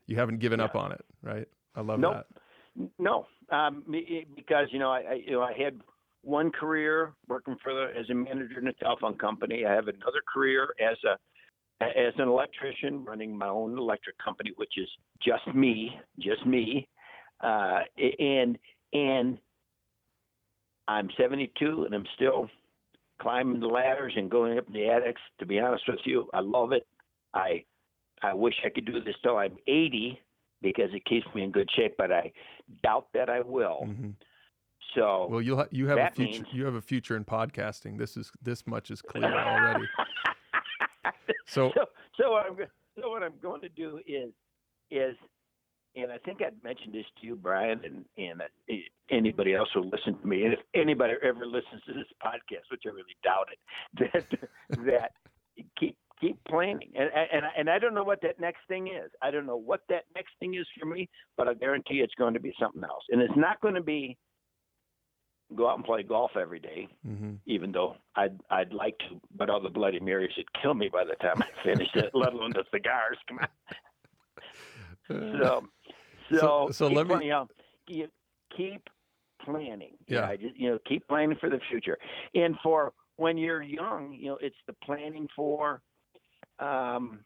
You 0.05 0.15
haven't 0.15 0.39
given 0.39 0.61
up 0.61 0.75
on 0.75 0.93
it, 0.93 1.03
right? 1.21 1.47
I 1.75 1.81
love 1.81 1.99
Nope. 1.99 2.13
that. 2.13 2.89
No, 2.97 3.25
um, 3.49 3.83
because 4.35 4.67
you 4.71 4.79
know 4.79 4.91
I, 4.91 4.99
I 4.99 5.13
you 5.15 5.31
know 5.31 5.41
I 5.41 5.51
had 5.53 5.81
one 6.21 6.51
career 6.51 7.13
working 7.27 7.57
for 7.61 7.73
the 7.73 7.87
as 7.99 8.09
a 8.09 8.13
manager 8.13 8.59
in 8.59 8.67
a 8.67 8.73
telephone 8.73 9.17
company. 9.17 9.65
I 9.65 9.73
have 9.73 9.87
another 9.87 10.21
career 10.33 10.69
as 10.79 10.97
a 11.03 11.17
as 11.81 12.13
an 12.17 12.27
electrician 12.27 13.03
running 13.05 13.37
my 13.37 13.47
own 13.47 13.77
electric 13.77 14.17
company, 14.17 14.51
which 14.55 14.73
is 14.77 14.87
just 15.21 15.45
me, 15.55 15.91
just 16.19 16.45
me, 16.45 16.87
uh, 17.41 17.79
and 18.19 18.57
and 18.93 19.37
I'm 20.87 21.09
72 21.17 21.83
and 21.83 21.93
I'm 21.93 22.05
still 22.15 22.49
climbing 23.21 23.59
the 23.59 23.67
ladders 23.67 24.13
and 24.15 24.29
going 24.31 24.57
up 24.57 24.65
the 24.71 24.87
attics. 24.89 25.21
To 25.39 25.45
be 25.45 25.59
honest 25.59 25.83
with 25.87 25.99
you, 26.05 26.29
I 26.33 26.39
love 26.39 26.71
it. 26.71 26.87
I 27.33 27.63
I 28.23 28.33
wish 28.33 28.55
I 28.65 28.69
could 28.69 28.85
do 28.85 29.01
this 29.01 29.15
till 29.21 29.37
I'm 29.37 29.57
80 29.67 30.19
because 30.61 30.89
it 30.93 31.05
keeps 31.05 31.27
me 31.35 31.43
in 31.43 31.51
good 31.51 31.69
shape, 31.75 31.95
but 31.97 32.11
I 32.11 32.31
doubt 32.83 33.07
that 33.13 33.29
I 33.29 33.41
will. 33.41 33.81
Mhm. 33.85 34.15
So 34.95 35.27
Well, 35.29 35.41
you'll 35.41 35.57
ha- 35.57 35.67
you 35.69 35.87
have 35.87 35.99
a 35.99 36.09
future. 36.09 36.41
means- 36.43 36.53
You 36.53 36.65
have 36.65 36.73
a 36.73 36.81
future 36.81 37.15
in 37.15 37.25
podcasting. 37.25 37.97
This 37.99 38.17
is 38.17 38.31
this 38.41 38.65
much 38.65 38.89
is 38.89 39.01
clear 39.03 39.25
already. 39.37 39.85
So 41.47 41.71
so 41.75 41.85
so 42.19 42.31
what 42.31 42.45
I'm 42.45 42.57
so 42.99 43.09
what 43.09 43.23
I'm 43.23 43.33
going 43.41 43.61
to 43.61 43.69
do 43.69 43.99
is 44.07 44.31
is 44.91 45.15
and 45.95 46.11
I 46.11 46.17
think 46.19 46.41
I'd 46.41 46.63
mentioned 46.63 46.93
this 46.93 47.05
to 47.19 47.27
you, 47.27 47.35
Brian, 47.35 47.81
and 47.83 48.05
and 48.17 48.41
uh, 48.41 48.73
anybody 49.09 49.55
else 49.55 49.69
who 49.73 49.81
listens 49.81 50.21
to 50.21 50.27
me, 50.27 50.43
and 50.43 50.53
if 50.53 50.59
anybody 50.75 51.13
ever 51.23 51.45
listens 51.45 51.81
to 51.87 51.93
this 51.93 52.05
podcast, 52.23 52.69
which 52.69 52.83
I 52.85 52.89
really 52.89 53.17
doubt 53.23 53.47
it, 53.51 54.11
that 54.13 54.85
that 54.85 55.11
keep 55.79 55.97
keep 56.21 56.37
planning, 56.47 56.91
and 56.95 57.09
and 57.33 57.45
and 57.57 57.69
I 57.69 57.79
don't 57.79 57.95
know 57.95 58.03
what 58.03 58.21
that 58.21 58.39
next 58.39 58.59
thing 58.67 58.87
is. 58.87 59.09
I 59.21 59.31
don't 59.31 59.45
know 59.47 59.57
what 59.57 59.81
that 59.89 60.03
next 60.15 60.33
thing 60.39 60.53
is 60.53 60.67
for 60.79 60.85
me, 60.85 61.09
but 61.35 61.47
I 61.47 61.55
guarantee 61.55 61.95
it's 61.95 62.15
going 62.15 62.35
to 62.35 62.39
be 62.39 62.53
something 62.59 62.83
else, 62.83 63.03
and 63.09 63.21
it's 63.21 63.37
not 63.37 63.59
going 63.61 63.75
to 63.75 63.83
be 63.83 64.17
go 65.55 65.69
out 65.69 65.77
and 65.77 65.85
play 65.85 66.03
golf 66.03 66.31
every 66.39 66.59
day, 66.59 66.87
Mm-hmm. 67.07 67.35
even 67.45 67.71
though 67.71 67.95
I'd 68.15 68.39
I'd 68.49 68.73
like 68.73 68.97
to, 68.99 69.19
but 69.35 69.49
all 69.49 69.61
the 69.61 69.69
Bloody 69.69 69.99
Marys 69.99 70.31
would 70.37 70.51
kill 70.61 70.73
me 70.73 70.89
by 70.89 71.03
the 71.05 71.15
time 71.15 71.41
I 71.41 71.47
finished 71.63 71.95
it, 71.95 72.11
let 72.13 72.33
alone 72.33 72.51
the 72.53 72.63
cigars. 72.71 73.17
Come 73.27 73.39
on. 73.41 73.47
So, 75.39 75.67
so, 76.31 76.37
So- 76.37 76.69
so 76.71 76.87
keep 76.89 76.97
let 76.97 77.07
me- 77.07 77.15
planning, 77.15 77.47
you 77.87 78.07
keep, 78.55 78.89
planning. 79.43 79.93
You 80.07 80.15
know, 80.17 80.21
Yeah. 80.23 80.27
I 80.29 80.35
just, 80.35 80.55
you 80.57 80.69
know, 80.69 80.79
keep 80.85 81.07
planning 81.07 81.37
for 81.39 81.49
the 81.49 81.59
future. 81.69 81.97
And 82.35 82.55
for 82.61 82.91
when 83.15 83.37
you're 83.37 83.61
young, 83.61 84.11
you 84.13 84.27
know, 84.27 84.37
it's 84.41 84.55
the 84.67 84.73
planning 84.83 85.27
for, 85.35 85.81
um, 86.59 87.19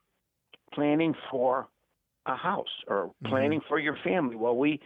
planning 0.73 1.15
for 1.31 1.67
a 2.27 2.35
house 2.35 2.67
or 2.87 3.07
Mm-hmm. 3.07 3.29
planning 3.29 3.61
for 3.67 3.79
your 3.79 3.97
family. 4.03 4.35
Well, 4.35 4.55
we, 4.55 4.79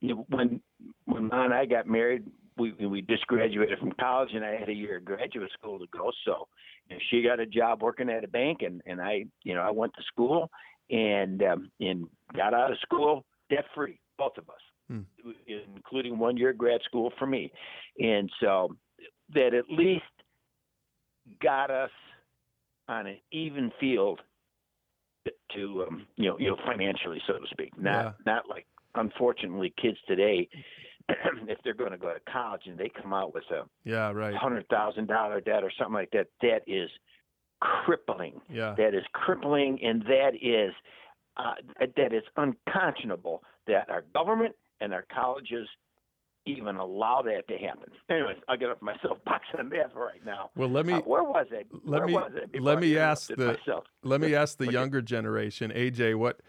you 0.00 0.14
know, 0.14 0.26
when 0.28 0.60
when 1.06 1.26
Ma 1.28 1.44
and 1.46 1.52
I 1.54 1.64
got 1.66 1.86
married, 1.88 2.24
we 2.58 2.72
we 2.86 3.02
just 3.02 3.26
graduated 3.26 3.78
from 3.78 3.92
college, 3.92 4.30
and 4.34 4.44
I 4.44 4.56
had 4.56 4.68
a 4.68 4.74
year 4.74 4.98
of 4.98 5.04
graduate 5.04 5.50
school 5.52 5.78
to 5.78 5.86
go. 5.92 6.10
So, 6.24 6.48
you 6.88 6.96
know, 6.96 7.00
she 7.10 7.22
got 7.22 7.40
a 7.40 7.46
job 7.46 7.82
working 7.82 8.10
at 8.10 8.24
a 8.24 8.28
bank, 8.28 8.58
and 8.62 8.82
and 8.86 9.00
I, 9.00 9.24
you 9.44 9.54
know, 9.54 9.60
I 9.60 9.70
went 9.70 9.94
to 9.94 10.02
school 10.04 10.50
and 10.90 11.42
um, 11.42 11.70
and 11.80 12.06
got 12.34 12.54
out 12.54 12.70
of 12.70 12.78
school 12.80 13.24
debt 13.50 13.64
free, 13.74 14.00
both 14.18 14.36
of 14.36 14.48
us, 14.48 14.56
Hmm. 14.88 15.02
including 15.74 16.18
one 16.18 16.36
year 16.36 16.50
of 16.50 16.58
grad 16.58 16.80
school 16.84 17.12
for 17.18 17.26
me, 17.26 17.52
and 17.98 18.30
so 18.40 18.76
that 19.34 19.54
at 19.54 19.64
least 19.70 20.04
got 21.42 21.70
us 21.70 21.90
on 22.88 23.06
an 23.06 23.18
even 23.32 23.70
field 23.78 24.20
to 25.54 25.84
um, 25.88 26.06
you 26.16 26.26
know 26.26 26.38
you 26.38 26.48
know 26.48 26.56
financially, 26.66 27.20
so 27.26 27.34
to 27.34 27.46
speak. 27.50 27.78
Not 27.78 28.16
Yeah. 28.26 28.32
not 28.32 28.48
like 28.48 28.66
unfortunately 28.94 29.72
kids 29.80 29.98
today, 30.06 30.48
if 31.48 31.58
they're 31.64 31.74
going 31.74 31.92
to 31.92 31.98
go 31.98 32.12
to 32.12 32.20
college 32.30 32.62
and 32.66 32.78
they 32.78 32.90
come 33.00 33.12
out 33.12 33.34
with 33.34 33.44
a 33.50 33.62
Yeah, 33.84 34.10
right. 34.12 34.34
hundred 34.34 34.68
thousand 34.68 35.06
dollar 35.08 35.40
debt 35.40 35.64
or 35.64 35.70
something 35.78 35.94
like 35.94 36.10
that, 36.12 36.26
that 36.42 36.60
is 36.66 36.90
crippling. 37.60 38.40
Yeah. 38.48 38.74
That 38.76 38.94
is 38.94 39.04
crippling, 39.12 39.78
and 39.82 40.02
that 40.02 40.32
is 40.40 40.72
uh, 41.36 41.54
that 41.96 42.12
is 42.12 42.24
unconscionable 42.36 43.42
that 43.66 43.88
our 43.88 44.02
government 44.14 44.54
and 44.80 44.92
our 44.92 45.04
colleges 45.14 45.68
even 46.46 46.76
allow 46.76 47.20
that 47.22 47.46
to 47.48 47.58
happen. 47.58 47.90
Anyways, 48.08 48.38
I'll 48.48 48.56
get 48.56 48.70
off 48.70 48.78
my 48.80 48.96
soapbox 49.02 49.44
on 49.58 49.68
that 49.70 49.92
for 49.92 50.00
right 50.06 50.24
now. 50.24 50.50
Well, 50.56 50.68
let 50.70 50.86
me 50.86 50.94
Uh, 50.94 51.00
where 51.00 51.22
was 51.22 51.46
it? 51.50 51.66
let 51.84 51.98
where 52.00 52.06
me- 52.06 52.12
was 52.14 52.32
I 52.34 52.58
let 52.58 52.80
me 52.80 52.96
ask 52.96 53.28
the- 53.34 53.46
myself? 53.58 53.84
let 54.02 54.20
me 54.20 54.34
ask 54.34 54.56
the 54.58 54.64
Okay. 54.64 54.72
younger 54.72 55.02
generation, 55.02 55.70
AJ, 55.72 56.14
what 56.14 56.40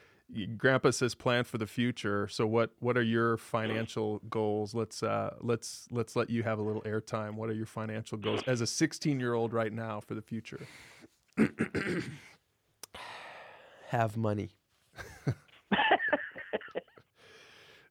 Grandpa 0.58 0.92
says 0.92 1.16
plan 1.16 1.44
for 1.44 1.58
the 1.58 1.66
future. 1.68 2.28
So 2.28 2.46
what 2.46 2.72
what 2.80 2.98
are 2.98 3.04
your 3.04 3.38
financial 3.38 4.22
goals? 4.30 4.76
Let's 4.76 5.02
uh 5.02 5.36
let's 5.42 5.88
let's 5.92 6.16
let 6.16 6.30
you 6.30 6.44
have 6.44 6.60
a 6.60 6.62
little 6.62 6.84
airtime. 6.84 7.36
What 7.36 7.50
are 7.50 7.54
your 7.54 7.66
financial 7.66 8.18
goals 8.18 8.42
as 8.48 8.62
a 8.62 8.68
16 8.68 9.20
year 9.20 9.34
old 9.34 9.54
right 9.54 9.74
now 9.74 10.00
for 10.00 10.14
the 10.16 10.22
future? 10.22 10.68
Have 13.90 14.18
money. 14.18 14.52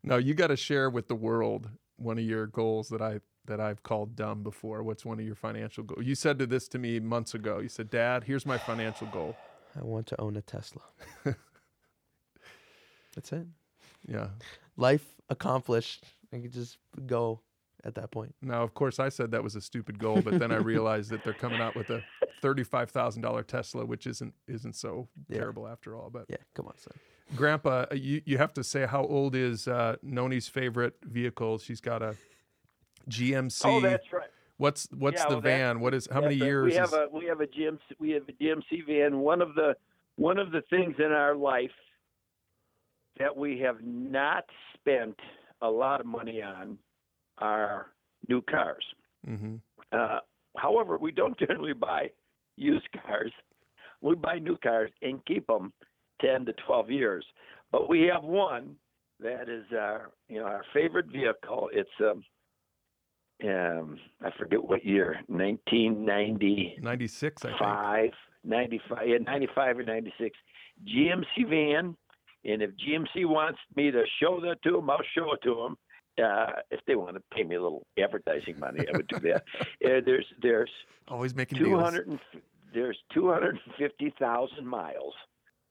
No, 0.03 0.17
you 0.17 0.35
got 0.35 0.47
to 0.47 0.57
share 0.57 0.89
with 0.89 1.09
the 1.09 1.15
world 1.15 1.69
one 1.97 2.19
of 2.19 2.25
your 2.25 2.47
goals 2.47 2.89
that 2.89 3.03
I 3.03 3.21
that 3.47 3.61
I've 3.61 3.83
called 3.83 4.17
dumb 4.17 4.43
before. 4.43 4.83
What's 4.83 5.05
one 5.05 5.19
of 5.19 5.27
your 5.27 5.35
financial 5.35 5.85
goals? 5.85 6.07
You 6.07 6.15
said 6.15 6.39
to 6.39 6.47
this 6.47 6.69
to 6.69 6.79
me 6.79 7.01
months 7.01 7.35
ago. 7.35 7.59
You 7.59 7.69
said, 7.69 7.91
"Dad, 7.91 8.25
here's 8.25 8.47
my 8.47 8.59
financial 8.59 9.07
goal." 9.09 9.37
I 9.79 9.85
want 9.85 10.07
to 10.09 10.21
own 10.21 10.37
a 10.37 10.43
Tesla. 10.43 10.83
That's 13.19 13.33
it. 13.33 13.47
Yeah. 14.07 14.29
Life 14.77 15.05
accomplished. 15.29 16.05
I 16.33 16.39
could 16.39 16.53
just 16.53 16.79
go 17.09 17.41
at 17.83 17.97
that 17.97 18.13
point. 18.13 18.33
Now, 18.41 18.63
of 18.63 18.75
course, 18.75 19.01
I 19.01 19.09
said 19.09 19.33
that 19.33 19.43
was 19.43 19.57
a 19.57 19.61
stupid 19.61 19.99
goal, 19.99 20.23
but 20.23 20.39
then 20.39 20.53
I 20.53 20.57
realized 20.75 21.11
that 21.11 21.25
they're 21.25 21.33
coming 21.33 21.61
out 21.61 21.75
with 21.75 21.91
a 21.91 22.01
thirty-five 22.43 22.91
thousand 22.91 23.23
dollar 23.23 23.43
Tesla, 23.43 23.85
which 23.85 24.07
isn't 24.07 24.35
isn't 24.47 24.77
so 24.77 25.09
Yeah. 25.29 25.39
terrible 25.39 25.67
after 25.67 25.97
all. 25.97 26.11
But 26.11 26.27
Yeah, 26.29 26.37
come 26.55 26.67
on, 26.67 26.79
son. 26.79 26.95
Grandpa, 27.35 27.87
uh, 27.91 27.95
you 27.97 28.23
you 28.25 28.39
have 28.39 28.55
to 28.55 28.63
say 28.63 28.87
how 28.87 29.05
old 29.05 29.35
is 29.35 29.67
uh, 29.67 29.97
Noni's 30.05 30.47
favorite 30.47 30.95
vehicle? 31.03 31.59
She's 31.59 31.81
got 31.81 32.03
a 32.03 32.15
GMC. 33.11 33.63
Oh, 33.65 33.81
that's 33.81 34.13
right. 34.13 34.29
what's 34.59 34.87
what's 34.97 35.21
Yeah, 35.23 35.29
the 35.31 35.35
well, 35.35 35.41
van? 35.41 35.81
What 35.81 35.93
is 35.93 36.07
how 36.13 36.21
many 36.21 36.37
years? 36.37 36.67
We 36.71 36.75
have 36.77 36.89
is- 36.91 36.93
a 36.93 37.09
we 37.13 37.25
have 37.27 37.41
a 37.41 37.49
GMC 37.49 37.79
we 37.99 38.11
have 38.11 38.23
a 38.29 38.33
GMC 38.33 38.87
van. 38.87 39.19
One 39.19 39.43
of 39.43 39.57
the 39.57 39.75
one 40.15 40.39
of 40.39 40.53
the 40.53 40.63
things 40.71 40.95
in 41.01 41.11
our 41.11 41.35
life 41.35 41.71
that 43.19 43.37
we 43.37 43.59
have 43.61 43.77
not 43.83 44.45
spent 44.75 45.17
a 45.63 45.69
lot 45.71 46.01
of 46.01 46.07
money 46.07 46.43
on 46.43 46.79
are 47.39 47.93
new 48.29 48.43
cars. 48.43 48.85
Mhm. 49.27 49.61
Uh, 49.93 50.21
however, 50.57 50.99
we 50.99 51.13
don't 51.13 51.39
generally 51.47 51.73
buy 51.73 52.11
used 52.57 52.89
cars. 53.07 53.33
We 54.01 54.15
buy 54.15 54.39
new 54.39 54.57
cars 54.59 54.91
and 55.03 55.25
keep 55.27 55.47
them 55.47 55.73
ten 56.21 56.45
to 56.47 56.53
twelve 56.67 56.91
years. 56.91 57.25
But 57.71 57.89
we 57.89 58.03
have 58.03 58.25
one 58.25 58.77
that 59.21 59.49
is 59.49 59.65
our 59.73 60.11
you 60.29 60.39
know 60.41 60.47
our 60.47 60.65
favorite 60.73 61.07
vehicle. 61.07 61.71
It's 61.73 61.91
um, 62.01 62.25
um 63.49 63.99
I 64.25 64.31
forget 64.39 64.63
what 64.63 64.85
year, 64.85 65.21
nineteen 65.29 66.05
ninety 66.05 66.77
96, 66.81 67.45
I 67.45 67.49
think. 67.49 67.59
five, 67.61 68.11
95, 68.45 69.09
yeah, 69.09 69.19
95 69.19 69.79
or 69.79 69.83
96 69.83 70.39
GMC 70.87 71.49
van. 71.49 71.97
And 72.45 72.63
if 72.63 72.71
GMC 72.71 73.27
wants 73.27 73.59
me 73.75 73.91
to 73.91 74.05
show 74.21 74.41
that 74.41 74.63
to 74.63 74.73
them, 74.73 74.91
I'll 74.91 74.99
show 75.17 75.33
it 75.33 75.41
to 75.43 75.55
them. 75.55 75.77
Uh, 76.23 76.61
if 76.71 76.81
they 76.87 76.97
want 76.97 77.15
to 77.15 77.23
pay 77.33 77.45
me 77.45 77.55
a 77.57 77.63
little 77.63 77.87
advertising 78.03 78.59
money, 78.59 78.81
I 78.81 78.97
would 78.97 79.07
do 79.09 79.21
that. 79.21 79.45
uh, 79.61 80.01
there's 80.05 80.27
there's 80.43 80.71
Always 81.07 81.35
making 81.35 81.59
two 81.59 81.65
deals. 81.67 81.95
and 81.95 82.19
there's 82.75 82.99
two 83.15 83.31
hundred 83.31 83.59
and 83.65 83.75
fifty 83.79 84.13
thousand 84.19 84.67
miles 84.67 85.15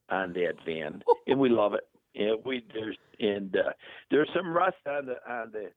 on 0.10 0.32
that 0.34 0.54
van, 0.66 1.04
and 1.28 1.40
we 1.40 1.50
love 1.50 1.74
it. 1.74 1.82
And 2.16 2.40
we 2.46 2.66
there's 2.74 2.98
and 3.20 3.56
uh, 3.58 3.72
there's 4.10 4.30
some 4.36 4.48
rust 4.48 4.78
on 4.88 5.06
the 5.06 5.16
on 5.30 5.52
the 5.52 5.70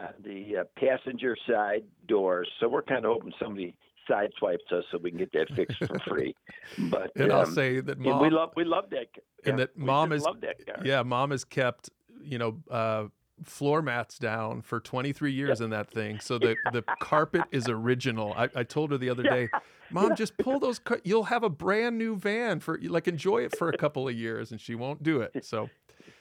on 0.00 0.14
the 0.24 0.60
uh, 0.60 0.64
passenger 0.78 1.36
side 1.48 1.82
doors, 2.06 2.48
so 2.60 2.68
we're 2.68 2.82
kind 2.82 3.04
of 3.04 3.14
hoping 3.14 3.32
somebody 3.42 3.74
sideswipes 4.08 4.72
us 4.72 4.84
so 4.90 4.98
we 5.02 5.10
can 5.10 5.18
get 5.18 5.32
that 5.32 5.48
fixed 5.54 5.78
for 5.78 5.98
free. 6.08 6.34
But 6.90 7.12
And 7.16 7.32
I'll 7.32 7.40
um, 7.46 7.54
say 7.54 7.80
that 7.80 7.98
mom 7.98 8.20
we 8.22 8.30
love 8.30 8.50
we 8.56 8.64
love 8.64 8.84
that. 8.90 9.06
and 9.44 9.58
that 9.58 9.76
we 9.76 9.84
mom 9.84 10.12
is 10.12 10.22
love 10.24 10.40
that 10.42 10.64
car. 10.66 10.84
yeah, 10.84 11.02
mom 11.02 11.30
has 11.30 11.44
kept 11.44 11.90
you 12.22 12.38
know 12.38 12.58
uh, 12.70 13.04
floor 13.44 13.80
mats 13.82 14.18
down 14.18 14.62
for 14.62 14.80
23 14.80 15.32
years 15.32 15.60
in 15.60 15.70
that 15.70 15.88
thing, 15.90 16.18
so 16.20 16.38
the 16.38 16.56
the 16.72 16.82
carpet 17.00 17.42
is 17.52 17.68
original. 17.68 18.34
I, 18.36 18.48
I 18.54 18.62
told 18.64 18.90
her 18.90 18.98
the 18.98 19.10
other 19.10 19.22
day, 19.22 19.48
mom, 19.90 20.16
just 20.16 20.36
pull 20.38 20.58
those. 20.58 20.78
Car- 20.80 21.00
you'll 21.04 21.24
have 21.24 21.44
a 21.44 21.48
brand 21.50 21.96
new 21.98 22.16
van 22.16 22.58
for 22.60 22.78
like 22.82 23.06
enjoy 23.06 23.44
it 23.44 23.56
for 23.56 23.68
a 23.68 23.76
couple 23.78 24.08
of 24.08 24.14
years, 24.14 24.50
and 24.50 24.60
she 24.60 24.74
won't 24.74 25.02
do 25.04 25.20
it. 25.20 25.44
So 25.44 25.70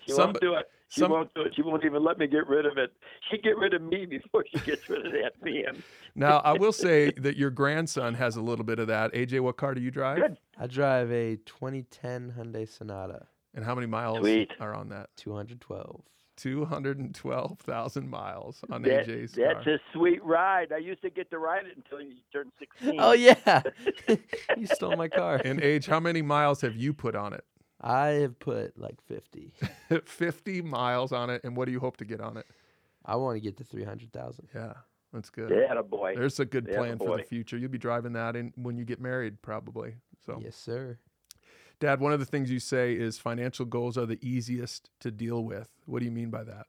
She 0.06 0.12
some- 0.14 0.28
won't 0.28 0.42
do 0.42 0.54
it. 0.54 0.70
She 0.90 1.02
some- 1.02 1.12
won't 1.12 1.34
do 1.34 1.42
it. 1.42 1.54
She 1.56 1.62
won't 1.62 1.84
even 1.86 2.04
let 2.04 2.18
me 2.18 2.28
get 2.28 2.48
rid 2.48 2.66
of 2.66 2.78
it. 2.78 2.92
She 3.30 3.38
get 3.38 3.58
rid 3.58 3.74
of 3.74 3.82
me 3.82 4.06
before 4.06 4.46
she 4.50 4.60
gets 4.60 4.88
rid 4.90 5.06
of 5.06 5.12
that 5.12 5.34
van. 5.44 5.84
now 6.16 6.38
I 6.46 6.54
will 6.54 6.72
say 6.88 7.12
that 7.18 7.36
your 7.38 7.50
grandson 7.50 8.14
has 8.14 8.36
a 8.38 8.42
little 8.42 8.64
bit 8.66 8.80
of 8.80 8.88
that. 8.88 9.14
AJ, 9.14 9.42
what 9.42 9.58
car 9.58 9.74
do 9.74 9.82
you 9.82 9.92
drive? 9.92 10.18
Good. 10.20 10.38
I 10.58 10.68
drive 10.68 11.12
a 11.12 11.36
2010 11.46 12.34
Hyundai 12.38 12.68
Sonata, 12.70 13.28
And 13.54 13.66
how 13.66 13.76
many 13.76 13.88
miles 13.88 14.20
Sweet. 14.20 14.52
are 14.60 14.74
on 14.74 14.90
that? 14.90 15.10
212. 15.18 16.02
212,000 16.38 18.10
miles 18.10 18.62
on 18.70 18.82
That- 18.84 19.08
AJ's 19.08 19.34
that's 19.34 19.64
car. 19.64 19.74
a 19.74 19.80
sweet 19.94 20.24
ride. 20.24 20.72
I 20.72 20.78
used 20.78 21.02
to 21.02 21.10
get 21.10 21.30
to 21.32 21.40
ride 21.40 21.66
it 21.66 21.76
until 21.76 22.02
you 22.02 22.14
turned 22.32 22.52
16. 22.60 23.00
Oh 23.00 23.14
yeah, 23.14 23.36
you 24.58 24.68
stole 24.68 24.96
my 24.96 25.08
car. 25.08 25.42
And 25.44 25.62
AJ, 25.62 25.88
how 25.88 26.00
many 26.00 26.22
miles 26.22 26.62
have 26.62 26.76
you 26.76 26.94
put 26.94 27.16
on 27.16 27.34
it? 27.34 27.44
I 27.82 28.08
have 28.08 28.40
put 28.40 28.78
like 28.78 29.02
50. 29.08 29.54
50 30.06 30.62
miles 30.62 31.12
on 31.12 31.30
it. 31.30 31.44
And 31.44 31.56
what 31.56 31.66
do 31.66 31.72
you 31.72 31.80
hope 31.80 31.98
to 31.98 32.06
get 32.06 32.22
on 32.22 32.38
it? 32.38 32.46
I 33.06 33.16
want 33.16 33.36
to 33.36 33.40
get 33.40 33.58
to 33.58 33.64
300,000. 33.64 34.48
Yeah, 34.54 34.74
that's 35.14 35.30
good. 35.30 35.52
Yeah, 35.52 35.82
boy. 35.82 36.16
There's 36.16 36.40
a 36.40 36.46
good 36.46 36.68
Yeah, 36.70 36.78
plan 36.78 36.98
for 36.98 37.18
the 37.18 37.24
future. 37.24 37.58
You'll 37.58 37.70
be 37.70 37.78
driving 37.78 38.14
that 38.14 38.36
in 38.36 38.52
when 38.56 38.78
you 38.78 38.84
get 38.86 39.00
married, 39.00 39.42
probably. 39.42 39.96
So, 40.26 40.40
Yes, 40.44 40.56
sir. 40.56 40.98
Dad, 41.80 42.00
one 42.00 42.12
of 42.12 42.20
the 42.20 42.26
things 42.26 42.50
you 42.50 42.60
say 42.60 42.94
is 42.94 43.20
financial 43.20 43.66
goals 43.66 43.98
are 43.98 44.08
the 44.08 44.18
easiest 44.28 44.90
to 45.00 45.12
deal 45.12 45.44
with. 45.44 45.70
What 45.86 46.00
do 46.00 46.06
you 46.06 46.12
mean 46.12 46.32
by 46.32 46.44
that? 46.44 46.66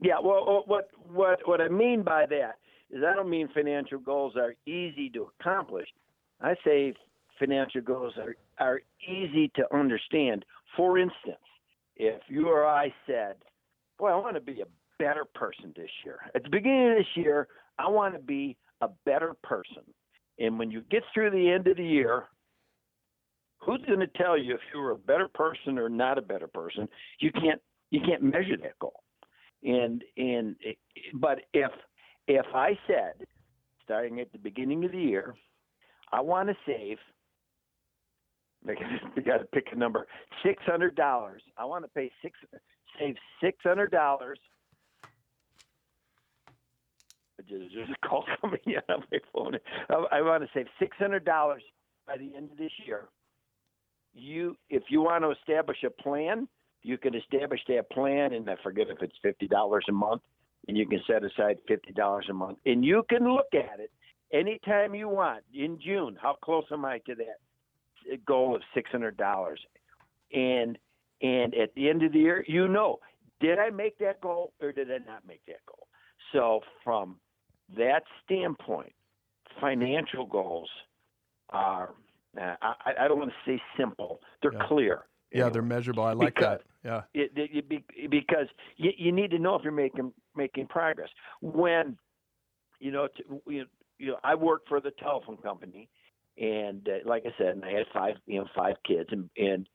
Yeah, 0.00 0.18
well, 0.22 0.44
uh, 0.48 0.62
what 0.66 0.90
what 1.10 1.40
what 1.46 1.60
I 1.60 1.68
mean 1.68 2.02
by 2.02 2.24
that 2.26 2.56
is 2.90 3.02
I 3.06 3.14
don't 3.14 3.28
mean 3.28 3.48
financial 3.52 3.98
goals 3.98 4.34
are 4.36 4.54
easy 4.66 5.10
to 5.10 5.28
accomplish. 5.38 5.88
I 6.40 6.54
say 6.64 6.94
financial 7.38 7.82
goals 7.82 8.14
are 8.16 8.34
are 8.58 8.80
easy 9.06 9.50
to 9.56 9.74
understand. 9.74 10.44
For 10.76 10.98
instance, 10.98 11.36
if 11.96 12.20
you 12.28 12.48
or 12.48 12.66
I 12.66 12.92
said, 13.06 13.36
"Boy, 13.98 14.10
I 14.10 14.16
want 14.16 14.34
to 14.34 14.40
be 14.40 14.60
a 14.60 14.66
better 14.98 15.24
person 15.24 15.72
this 15.76 15.90
year." 16.04 16.20
At 16.34 16.42
the 16.42 16.50
beginning 16.50 16.92
of 16.92 16.98
this 16.98 17.16
year, 17.16 17.48
I 17.78 17.88
want 17.88 18.14
to 18.14 18.20
be 18.20 18.56
a 18.80 18.88
better 19.04 19.34
person. 19.42 19.82
And 20.38 20.58
when 20.58 20.70
you 20.70 20.82
get 20.82 21.02
through 21.12 21.30
the 21.30 21.50
end 21.50 21.66
of 21.66 21.76
the 21.76 21.84
year, 21.84 22.28
who's 23.58 23.82
going 23.86 24.00
to 24.00 24.06
tell 24.06 24.36
you 24.36 24.54
if 24.54 24.60
you're 24.72 24.90
a 24.90 24.98
better 24.98 25.28
person 25.28 25.78
or 25.78 25.88
not 25.88 26.18
a 26.18 26.22
better 26.22 26.46
person? 26.46 26.88
You 27.18 27.32
can't 27.32 27.60
you 27.90 28.00
can't 28.00 28.22
measure 28.22 28.56
that 28.56 28.78
goal. 28.78 29.02
And 29.62 30.04
and 30.16 30.56
but 31.14 31.40
if 31.52 31.70
if 32.28 32.46
I 32.54 32.78
said 32.86 33.26
starting 33.82 34.20
at 34.20 34.32
the 34.32 34.38
beginning 34.38 34.84
of 34.84 34.92
the 34.92 34.98
year, 34.98 35.34
I 36.12 36.20
want 36.20 36.48
to 36.48 36.56
save 36.66 36.98
you 39.16 39.22
got 39.22 39.38
to 39.38 39.44
pick 39.44 39.68
a 39.72 39.76
number. 39.76 40.06
Six 40.44 40.62
hundred 40.64 40.96
dollars. 40.96 41.42
I 41.56 41.64
want 41.64 41.84
to 41.84 41.88
pay 41.88 42.10
six, 42.22 42.38
save 42.98 43.16
six 43.42 43.58
hundred 43.62 43.90
dollars. 43.90 44.38
There's 47.48 47.88
a 47.90 48.06
call 48.08 48.24
coming 48.40 48.60
in 48.66 48.80
on 48.88 49.04
my 49.12 49.18
phone. 49.32 49.56
I, 49.90 50.18
I 50.18 50.22
want 50.22 50.42
to 50.42 50.48
save 50.54 50.66
six 50.78 50.96
hundred 50.98 51.24
dollars 51.24 51.62
by 52.06 52.16
the 52.16 52.34
end 52.36 52.50
of 52.50 52.58
this 52.58 52.72
year. 52.84 53.08
You, 54.14 54.56
if 54.70 54.84
you 54.88 55.02
want 55.02 55.24
to 55.24 55.30
establish 55.30 55.78
a 55.84 55.90
plan, 55.90 56.48
you 56.82 56.96
can 56.96 57.14
establish 57.14 57.60
that 57.68 57.90
plan, 57.90 58.32
and 58.32 58.48
I 58.48 58.56
forget 58.62 58.86
if 58.88 59.02
it's 59.02 59.16
fifty 59.22 59.46
dollars 59.46 59.84
a 59.88 59.92
month, 59.92 60.22
and 60.68 60.76
you 60.76 60.86
can 60.86 61.00
set 61.06 61.22
aside 61.24 61.58
fifty 61.68 61.92
dollars 61.92 62.26
a 62.30 62.34
month, 62.34 62.58
and 62.66 62.84
you 62.84 63.04
can 63.08 63.30
look 63.30 63.48
at 63.52 63.80
it 63.80 63.90
anytime 64.32 64.94
you 64.94 65.08
want 65.08 65.42
in 65.54 65.78
June. 65.84 66.16
How 66.20 66.36
close 66.42 66.64
am 66.72 66.84
I 66.84 66.98
to 66.98 67.14
that 67.16 67.40
goal 68.24 68.54
of 68.54 68.62
six 68.74 68.90
hundred 68.90 69.16
dollars? 69.16 69.60
And 70.32 70.78
and 71.22 71.54
at 71.54 71.74
the 71.74 71.88
end 71.88 72.02
of 72.02 72.12
the 72.12 72.18
year, 72.18 72.44
you 72.46 72.68
know, 72.68 72.98
did 73.40 73.58
I 73.58 73.70
make 73.70 73.98
that 73.98 74.20
goal 74.20 74.52
or 74.60 74.72
did 74.72 74.90
I 74.90 74.98
not 74.98 75.26
make 75.26 75.44
that 75.46 75.64
goal? 75.66 75.86
So 76.32 76.60
from 76.84 77.16
that 77.76 78.02
standpoint, 78.24 78.92
financial 79.60 80.26
goals 80.26 80.68
are 81.50 81.90
uh, 82.40 82.54
I, 82.60 82.92
I, 83.00 83.08
don't 83.08 83.18
want 83.18 83.30
to 83.30 83.50
say 83.50 83.62
simple; 83.78 84.20
they're 84.42 84.52
yeah. 84.52 84.66
clear. 84.66 85.02
Yeah, 85.32 85.48
they're 85.48 85.62
measurable. 85.62 86.04
I 86.04 86.12
like 86.12 86.34
because, 86.34 86.58
that. 86.58 86.62
Yeah, 86.84 87.02
it, 87.14 87.32
it, 87.34 87.64
it, 87.70 88.10
because 88.10 88.46
you, 88.76 88.90
you 88.96 89.12
need 89.12 89.30
to 89.30 89.38
know 89.38 89.54
if 89.54 89.62
you're 89.62 89.72
making 89.72 90.12
making 90.34 90.66
progress. 90.66 91.08
When 91.40 91.96
you 92.78 92.90
know, 92.90 93.08
to, 93.08 93.42
you, 93.50 93.64
you 93.98 94.08
know, 94.08 94.18
I 94.22 94.34
worked 94.34 94.68
for 94.68 94.80
the 94.80 94.90
telephone 95.02 95.38
company, 95.38 95.88
and 96.38 96.88
uh, 96.88 97.08
like 97.08 97.24
I 97.26 97.30
said, 97.38 97.60
I 97.64 97.70
had 97.70 97.86
five, 97.92 98.14
you 98.26 98.40
know, 98.40 98.46
five 98.54 98.76
kids, 98.86 99.08
and 99.12 99.28
and 99.36 99.68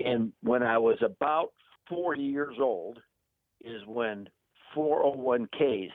and 0.00 0.32
when 0.42 0.62
I 0.62 0.78
was 0.78 0.98
about 1.02 1.52
40 1.88 2.22
years 2.22 2.56
old, 2.60 2.98
is 3.64 3.82
when 3.86 4.28
401ks 4.76 5.90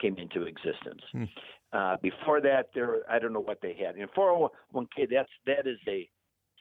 came 0.00 0.16
into 0.18 0.44
existence. 0.44 1.02
Hmm. 1.12 1.24
Uh, 1.72 1.96
before 2.02 2.40
that, 2.40 2.70
there 2.74 2.98
I 3.08 3.18
don't 3.18 3.32
know 3.32 3.40
what 3.40 3.60
they 3.62 3.74
had. 3.74 3.96
In 3.96 4.08
401k, 4.08 5.08
that's 5.10 5.28
that 5.46 5.66
is 5.66 5.78
a 5.88 6.08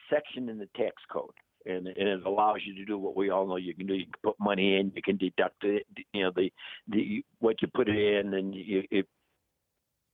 section 0.10 0.50
in 0.50 0.60
the 0.60 0.70
tax 0.76 0.96
code, 1.12 1.32
and, 1.66 1.88
and 1.88 2.08
it 2.08 2.26
allows 2.26 2.60
you 2.64 2.76
to 2.76 2.86
do 2.86 2.98
what 2.98 3.16
we 3.16 3.30
all 3.30 3.48
know 3.48 3.56
you 3.56 3.74
can 3.74 3.88
do. 3.88 3.96
You 3.96 4.06
can 4.06 4.14
put 4.24 4.36
money 4.40 4.78
in, 4.78 4.92
you 4.96 5.02
can 5.02 5.18
deduct 5.18 5.64
it, 5.64 5.86
you 6.14 6.24
know 6.24 6.32
the 6.36 6.52
the 6.88 7.24
what 7.40 7.62
you 7.62 7.68
put 7.74 7.90
it 7.90 7.98
in, 7.98 8.36
and 8.36 8.54
you 8.54 8.84
it 8.92 9.08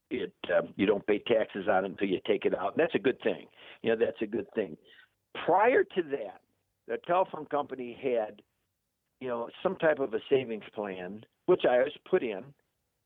it 0.10 0.34
um, 0.56 0.70
you 0.76 0.86
don't 0.86 1.06
pay 1.08 1.20
taxes 1.20 1.68
on 1.70 1.86
it 1.86 1.92
until 1.92 2.08
you 2.08 2.20
take 2.28 2.46
it 2.46 2.58
out. 2.58 2.74
And 2.74 2.80
that's 2.80 2.96
a 2.96 3.00
good 3.00 3.20
thing. 3.22 3.48
You 3.82 3.92
know 3.92 4.06
that's 4.06 4.22
a 4.22 4.28
good 4.28 4.48
thing. 4.56 4.78
Prior 5.46 5.84
to 5.84 6.02
that, 6.12 6.42
the 6.88 6.98
telephone 7.08 7.46
company 7.46 7.98
had 8.02 8.42
you 9.20 9.28
know 9.28 9.50
some 9.64 9.76
type 9.78 10.00
of 10.00 10.14
a 10.14 10.20
savings 10.30 10.64
plan, 10.74 11.26
which 11.46 11.62
I 11.70 11.78
always 11.78 11.94
put 12.10 12.24
in 12.24 12.44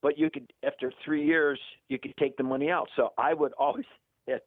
but 0.02 0.18
you 0.18 0.30
could 0.30 0.52
after 0.66 0.92
three 1.04 1.26
years 1.26 1.60
you 1.90 2.00
could 2.00 2.14
take 2.18 2.38
the 2.38 2.44
money 2.44 2.70
out. 2.70 2.88
So 2.96 3.10
I 3.18 3.34
would 3.34 3.54
always 3.54 3.86
at 4.30 4.44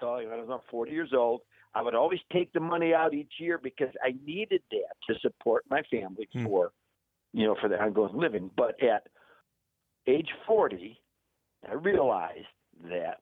so 0.00 0.14
when 0.14 0.28
I 0.28 0.36
was 0.36 0.46
about 0.46 0.64
40 0.70 0.92
years 0.92 1.10
old. 1.14 1.42
I 1.72 1.82
would 1.82 1.94
always 1.94 2.18
take 2.32 2.52
the 2.52 2.58
money 2.58 2.92
out 2.94 3.14
each 3.14 3.34
year 3.38 3.56
because 3.62 3.90
I 4.04 4.12
needed 4.26 4.60
that 4.72 4.96
to 5.08 5.20
support 5.20 5.64
my 5.70 5.82
family 5.82 6.28
Hmm. 6.32 6.44
for 6.44 6.72
you 7.32 7.46
know 7.46 7.56
for 7.60 7.68
the 7.68 7.80
ongoing 7.80 8.16
living. 8.16 8.50
But 8.56 8.82
at 8.82 9.06
age 10.08 10.28
40, 10.46 11.00
I 11.68 11.74
realized 11.74 12.46
that 12.88 13.20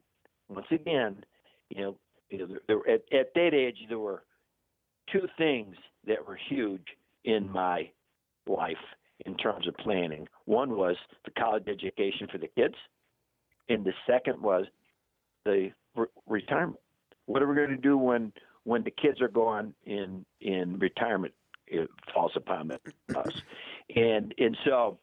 once 0.48 0.66
again, 0.70 1.24
you 1.70 1.82
know, 1.82 1.96
you 2.30 2.38
know 2.38 2.46
there, 2.46 2.60
there, 2.84 2.94
at, 2.94 3.02
at 3.12 3.34
that 3.34 3.54
age 3.54 3.76
there 3.88 3.98
were 3.98 4.22
two 5.12 5.26
things 5.36 5.76
that 6.06 6.26
were 6.26 6.38
huge 6.48 6.86
in 7.24 7.50
my 7.50 7.90
life 8.46 8.76
in 9.26 9.36
terms 9.36 9.66
of 9.66 9.76
planning. 9.76 10.26
One 10.44 10.76
was 10.76 10.96
the 11.24 11.30
college 11.32 11.64
education 11.68 12.28
for 12.30 12.38
the 12.38 12.48
kids, 12.48 12.74
and 13.68 13.84
the 13.84 13.92
second 14.06 14.40
was 14.40 14.66
the 15.44 15.70
re- 15.96 16.06
retirement. 16.26 16.80
What 17.26 17.42
are 17.42 17.48
we 17.48 17.56
going 17.56 17.70
to 17.70 17.76
do 17.76 17.96
when 17.96 18.32
when 18.64 18.84
the 18.84 18.90
kids 18.90 19.20
are 19.20 19.28
gone 19.28 19.74
in 19.84 20.24
in 20.40 20.78
retirement? 20.78 21.34
It 21.66 21.88
falls 22.14 22.32
upon 22.36 22.70
us, 22.70 23.42
and 23.94 24.34
and 24.38 24.56
so 24.64 24.98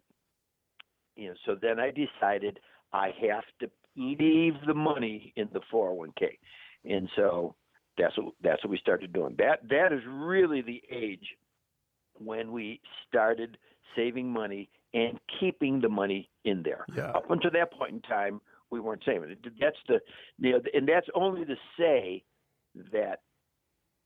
you 1.15 1.30
know. 1.30 1.36
So 1.45 1.56
then 1.62 1.80
I 1.80 1.91
decided 1.91 2.60
I 2.93 3.12
have 3.30 3.43
to 3.60 3.69
leave 3.95 4.54
the 4.67 4.74
money 4.74 5.34
in 5.36 5.50
the 5.54 5.62
401k, 5.74 6.38
and 6.86 7.10
so 7.15 7.56
that's 7.98 8.17
what 8.17 8.34
that's 8.43 8.63
what 8.63 8.71
we 8.71 8.78
started 8.78 9.13
doing. 9.13 9.36
That 9.38 9.67
that 9.69 9.93
is 9.93 10.02
really 10.08 10.62
the 10.62 10.82
age 10.91 11.28
when 12.17 12.52
we 12.52 12.82
started 13.08 13.58
saving 13.95 14.30
money 14.32 14.69
and 14.93 15.19
keeping 15.39 15.82
the 15.82 15.89
money 15.89 16.30
in 16.45 16.63
there. 16.63 16.86
Yeah. 16.95 17.12
Up 17.12 17.30
until 17.30 17.52
that 17.52 17.74
point 17.74 17.93
in 17.93 18.02
time, 18.02 18.39
we 18.71 18.80
weren't 18.80 19.04
saving 19.06 19.32
it. 19.32 19.39
That's 19.60 19.76
the, 19.88 20.00
you 20.39 20.54
know, 20.54 20.62
and 20.74 20.88
that's 20.88 21.08
only 21.13 21.43
to 21.45 21.56
say 21.78 22.24
that 22.91 23.19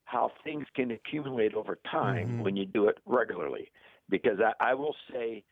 how 0.05 0.31
things 0.43 0.65
can 0.75 0.89
accumulate 0.91 1.53
over 1.53 1.77
time 1.91 2.39
Mhm. 2.39 2.43
when 2.43 2.55
you 2.55 2.65
do 2.65 2.87
it 2.87 2.97
regularly. 3.05 3.71
Because 4.09 4.39
I, 4.39 4.53
I 4.71 4.73
will 4.73 4.95
say 5.11 5.43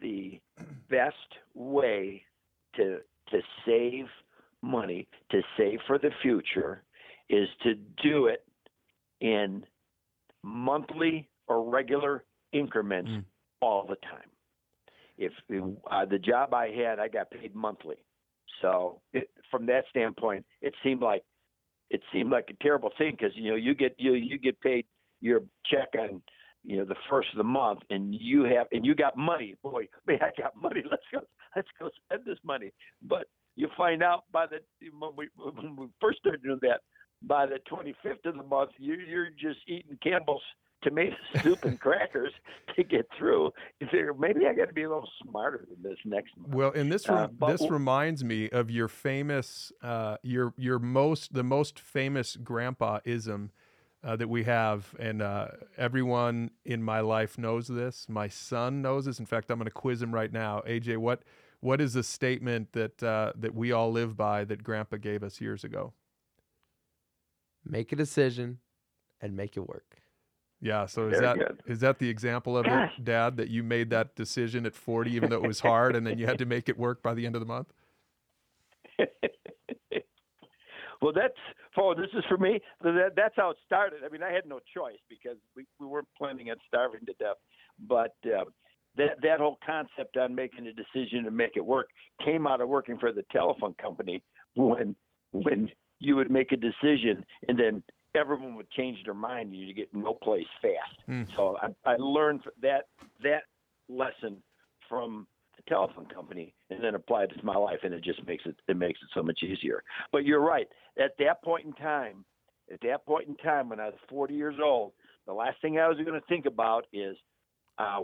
the 0.00 0.40
best 0.88 1.38
way 1.54 2.24
to 2.76 2.98
to 3.30 3.40
save 3.66 4.06
money, 4.62 5.06
to 5.30 5.42
save 5.56 5.78
for 5.86 5.98
the 5.98 6.10
future, 6.22 6.82
is 7.28 7.48
to 7.62 7.74
do 8.02 8.26
it 8.26 8.44
in 9.20 9.64
monthly 10.42 11.28
or 11.46 11.68
regular 11.68 12.24
increments 12.52 13.10
Mm. 13.10 13.24
all 13.60 13.86
the 13.86 13.96
time. 13.96 14.30
If 15.18 15.32
uh, 15.90 16.04
the 16.06 16.18
job 16.18 16.54
I 16.54 16.70
had, 16.70 16.98
I 16.98 17.08
got 17.08 17.30
paid 17.30 17.54
monthly, 17.54 17.96
so 18.62 19.00
it, 19.12 19.30
from 19.50 19.66
that 19.66 19.84
standpoint, 19.90 20.46
it 20.62 20.74
seemed 20.82 21.02
like 21.02 21.24
it 21.90 22.02
seemed 22.12 22.30
like 22.30 22.50
a 22.50 22.62
terrible 22.62 22.90
thing 22.98 23.12
because 23.18 23.34
you 23.34 23.50
know 23.50 23.56
you 23.56 23.74
get 23.74 23.94
you 23.98 24.14
you 24.14 24.38
get 24.38 24.60
paid 24.60 24.86
your 25.20 25.42
check 25.66 25.88
on 25.98 26.22
you 26.64 26.76
know 26.76 26.84
the 26.84 26.96
first 27.08 27.28
of 27.32 27.38
the 27.38 27.44
month, 27.44 27.80
and 27.90 28.14
you 28.14 28.44
have 28.44 28.66
and 28.72 28.84
you 28.84 28.94
got 28.94 29.16
money. 29.16 29.54
Boy, 29.62 29.88
man, 30.06 30.18
I 30.22 30.30
got 30.40 30.60
money. 30.60 30.82
Let's 30.90 31.02
go 31.12 31.20
let's 31.56 31.68
go 31.78 31.90
spend 32.04 32.24
this 32.24 32.38
money. 32.44 32.72
But 33.02 33.26
you 33.56 33.68
find 33.76 34.02
out 34.02 34.24
by 34.32 34.46
the 34.46 34.58
when 34.98 35.12
we 35.16 35.28
when 35.36 35.76
we 35.76 35.86
first 36.00 36.18
started 36.18 36.42
doing 36.42 36.60
that, 36.62 36.80
by 37.22 37.46
the 37.46 37.58
25th 37.70 38.24
of 38.26 38.36
the 38.36 38.42
month, 38.42 38.70
you 38.78 38.94
you're 38.94 39.30
just 39.30 39.60
eating 39.66 39.98
Campbell's 40.02 40.42
tomato 40.82 41.16
soup 41.42 41.64
and 41.64 41.80
crackers 41.80 42.32
to 42.76 42.84
get 42.84 43.08
through. 43.18 43.50
You 43.80 43.86
figure 43.86 44.14
maybe 44.14 44.46
I 44.46 44.54
got 44.54 44.66
to 44.66 44.72
be 44.72 44.84
a 44.84 44.88
little 44.88 45.08
smarter 45.24 45.66
than 45.68 45.82
this 45.82 45.98
next 46.04 46.36
month. 46.36 46.54
Well, 46.54 46.72
and 46.74 46.92
this 46.92 47.08
rem- 47.08 47.36
Uh, 47.40 47.46
this 47.48 47.68
reminds 47.70 48.22
me 48.22 48.48
of 48.50 48.70
your 48.70 48.88
famous, 48.88 49.72
uh, 49.82 50.18
your 50.22 50.54
your 50.56 50.78
most 50.78 51.34
the 51.34 51.42
most 51.42 51.80
famous 51.80 52.36
grandpa 52.36 53.00
ism 53.04 53.50
uh, 54.04 54.16
that 54.16 54.28
we 54.28 54.44
have, 54.44 54.94
and 54.98 55.20
uh, 55.22 55.48
everyone 55.76 56.50
in 56.64 56.82
my 56.82 57.00
life 57.00 57.36
knows 57.36 57.66
this. 57.66 58.06
My 58.08 58.28
son 58.28 58.80
knows 58.80 59.06
this. 59.06 59.18
In 59.18 59.26
fact, 59.26 59.50
I'm 59.50 59.58
going 59.58 59.66
to 59.66 59.70
quiz 59.70 60.00
him 60.00 60.14
right 60.14 60.32
now. 60.32 60.62
AJ, 60.66 60.98
what 60.98 61.22
what 61.60 61.80
is 61.80 61.94
the 61.94 62.02
statement 62.02 62.72
that 62.72 63.02
uh, 63.02 63.32
that 63.36 63.54
we 63.54 63.72
all 63.72 63.90
live 63.90 64.16
by 64.16 64.44
that 64.44 64.62
Grandpa 64.62 64.96
gave 64.96 65.22
us 65.22 65.40
years 65.40 65.64
ago? 65.64 65.92
Make 67.64 67.92
a 67.92 67.96
decision 67.96 68.58
and 69.20 69.36
make 69.36 69.56
it 69.56 69.68
work. 69.68 70.00
Yeah. 70.60 70.86
So 70.86 71.08
is 71.08 71.18
Very 71.18 71.22
that 71.22 71.38
good. 71.38 71.62
is 71.66 71.80
that 71.80 71.98
the 71.98 72.08
example 72.08 72.56
of 72.56 72.66
Gosh. 72.66 72.92
it, 72.98 73.04
Dad? 73.04 73.36
That 73.36 73.48
you 73.48 73.62
made 73.62 73.90
that 73.90 74.14
decision 74.14 74.64
at 74.66 74.74
40, 74.74 75.10
even 75.12 75.30
though 75.30 75.36
it 75.36 75.46
was 75.46 75.60
hard, 75.60 75.96
and 75.96 76.06
then 76.06 76.18
you 76.18 76.26
had 76.26 76.38
to 76.38 76.46
make 76.46 76.68
it 76.68 76.78
work 76.78 77.02
by 77.02 77.14
the 77.14 77.26
end 77.26 77.34
of 77.34 77.40
the 77.40 77.46
month. 77.46 77.72
well, 81.00 81.12
that's 81.12 81.36
oh, 81.78 81.94
this 81.94 82.10
is 82.14 82.24
for 82.28 82.36
me. 82.36 82.60
That, 82.82 83.12
that's 83.16 83.34
how 83.36 83.50
it 83.50 83.56
started. 83.64 84.00
I 84.04 84.08
mean, 84.08 84.22
I 84.22 84.32
had 84.32 84.46
no 84.46 84.60
choice 84.74 84.98
because 85.08 85.36
we, 85.56 85.64
we 85.78 85.86
weren't 85.86 86.08
planning 86.16 86.50
on 86.50 86.56
starving 86.66 87.00
to 87.06 87.12
death. 87.14 87.36
But 87.86 88.14
uh, 88.26 88.44
that 88.96 89.20
that 89.22 89.38
whole 89.38 89.58
concept 89.64 90.16
on 90.16 90.34
making 90.34 90.66
a 90.66 90.72
decision 90.72 91.24
to 91.24 91.30
make 91.30 91.52
it 91.56 91.64
work 91.64 91.88
came 92.24 92.46
out 92.46 92.60
of 92.60 92.68
working 92.68 92.98
for 92.98 93.12
the 93.12 93.24
telephone 93.30 93.74
company 93.80 94.22
when 94.54 94.94
when 95.32 95.70
you 96.00 96.16
would 96.16 96.30
make 96.30 96.52
a 96.52 96.56
decision 96.56 97.24
and 97.48 97.58
then 97.58 97.82
everyone 98.14 98.54
would 98.56 98.70
change 98.70 98.98
their 99.04 99.14
mind 99.14 99.52
and 99.52 99.60
you 99.60 99.74
get 99.74 99.92
no 99.92 100.14
place 100.14 100.46
fast. 100.62 101.08
Mm. 101.08 101.26
So 101.36 101.56
I, 101.62 101.92
I 101.92 101.96
learned 101.96 102.40
that 102.62 102.86
that 103.22 103.44
lesson 103.88 104.42
from 104.88 105.26
telephone 105.68 106.06
company 106.06 106.54
and 106.70 106.82
then 106.82 106.94
applied 106.94 107.30
it 107.30 107.38
to 107.38 107.44
my 107.44 107.56
life, 107.56 107.80
and 107.82 107.94
it 107.94 108.02
just 108.02 108.24
makes 108.26 108.44
it 108.46 108.56
it 108.68 108.76
makes 108.76 109.00
it 109.02 109.08
so 109.14 109.22
much 109.22 109.40
easier. 109.42 109.82
But 110.12 110.24
you're 110.24 110.40
right. 110.40 110.68
At 110.98 111.12
that 111.18 111.42
point 111.42 111.66
in 111.66 111.72
time, 111.74 112.24
at 112.72 112.80
that 112.82 113.06
point 113.06 113.28
in 113.28 113.36
time 113.36 113.68
when 113.68 113.80
I 113.80 113.86
was 113.86 113.94
40 114.08 114.34
years 114.34 114.56
old, 114.62 114.92
the 115.26 115.32
last 115.32 115.60
thing 115.60 115.78
I 115.78 115.88
was 115.88 115.98
going 115.98 116.20
to 116.20 116.26
think 116.26 116.46
about 116.46 116.86
is 116.92 117.16
uh, 117.78 118.00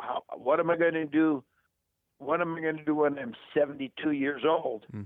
how, 0.00 0.22
what 0.36 0.60
am 0.60 0.70
I 0.70 0.76
going 0.76 0.94
to 0.94 1.06
do? 1.06 1.42
What 2.18 2.40
am 2.40 2.54
I 2.54 2.60
going 2.60 2.76
to 2.76 2.84
do 2.84 2.94
when 2.94 3.18
I'm 3.18 3.34
72 3.54 4.12
years 4.12 4.42
old? 4.46 4.84
Hmm. 4.90 5.02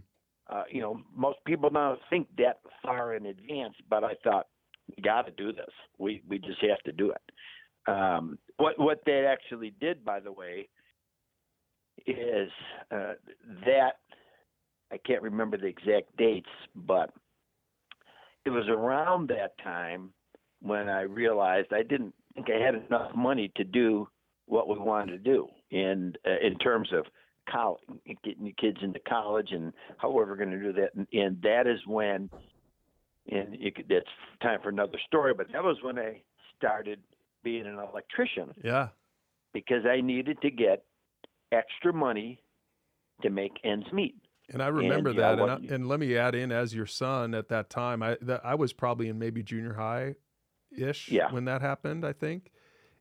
Uh, 0.49 0.65
you 0.71 0.81
know, 0.81 1.01
most 1.15 1.39
people 1.47 1.71
don't 1.71 1.99
think 2.11 2.27
that 2.37 2.61
far 2.83 3.15
in 3.15 3.27
advance, 3.27 3.75
but 3.89 4.05
I 4.05 4.15
thought 4.25 4.49
we 4.89 5.03
got 5.03 5.23
to 5.27 5.33
do 5.33 5.53
this. 5.53 5.71
We 5.99 6.23
we 6.29 6.39
just 6.39 6.61
have 6.63 6.83
to 6.85 6.93
do 6.93 7.11
it. 7.11 7.91
Um, 7.91 8.39
what 8.57 8.79
what 8.79 9.01
they 9.07 9.25
actually 9.27 9.73
did, 9.81 10.05
by 10.05 10.21
the 10.21 10.33
way, 10.33 10.69
is 12.07 12.51
uh, 12.91 13.15
that 13.67 13.99
I 14.91 14.99
can't 14.99 15.23
remember 15.23 15.57
the 15.57 15.67
exact 15.67 16.17
dates, 16.17 16.49
but 16.75 17.11
it 18.45 18.51
was 18.51 18.69
around 18.69 19.29
that 19.29 19.57
time 19.63 20.11
when 20.61 20.89
I 20.89 21.03
realized 21.03 21.73
I 21.73 21.83
didn't 21.83 22.15
think 22.35 22.49
I 22.51 22.65
had 22.65 22.75
enough 22.75 23.15
money 23.15 23.51
to 23.57 23.65
do 23.65 24.09
what 24.47 24.69
we 24.69 24.79
wanted 24.79 25.13
to 25.13 25.19
do, 25.19 25.49
and 25.71 26.19
uh, 26.27 26.47
in 26.47 26.59
terms 26.59 26.89
of 26.93 27.07
college, 27.51 27.81
getting 28.25 28.45
the 28.45 28.55
kids 28.61 28.79
into 28.83 29.01
college, 29.09 29.49
and 29.53 29.73
how 29.99 30.11
we're 30.11 30.37
going 30.37 30.51
to 30.51 30.59
do 30.61 30.73
that, 30.73 30.95
and, 30.95 31.07
and 31.13 31.41
that 31.43 31.67
is 31.67 31.79
when, 31.87 32.29
and 33.31 33.57
you 33.59 33.73
could, 33.73 33.87
that's 33.89 34.07
time 34.43 34.61
for 34.63 34.69
another 34.69 34.99
story, 35.07 35.35
but 35.35 35.47
that 35.53 35.63
was 35.63 35.77
when 35.83 35.99
I 35.99 36.21
started 36.57 37.01
being 37.43 37.67
an 37.67 37.79
electrician 37.79 38.53
Yeah. 38.63 38.89
because 39.53 39.85
I 39.87 40.01
needed 40.01 40.41
to 40.43 40.51
get 40.51 40.85
extra 41.53 41.93
money 41.93 42.43
to 43.23 43.31
make 43.31 43.53
ends 43.65 43.87
meet. 43.93 44.17
And 44.53 44.63
I 44.63 44.67
remember 44.69 45.11
And, 45.11 45.19
that, 45.21 45.33
and, 45.33 45.41
what- 45.41 45.51
I, 45.51 45.75
and 45.75 45.87
let 45.89 46.01
me 46.01 46.17
add 46.17 46.35
in 46.35 46.51
as 46.51 46.75
your 46.75 46.87
son 46.87 47.35
at 47.35 47.49
that 47.49 47.71
time. 47.71 48.03
I 48.03 48.17
that, 48.23 48.45
I 48.45 48.55
was 48.55 48.73
probably 48.73 49.09
in 49.09 49.19
maybe 49.19 49.43
junior 49.43 49.75
high, 49.75 50.17
ish, 50.77 51.09
Yeah. 51.11 51.31
when 51.33 51.45
that 51.45 51.61
happened. 51.63 52.05
I 52.05 52.13
think, 52.13 52.51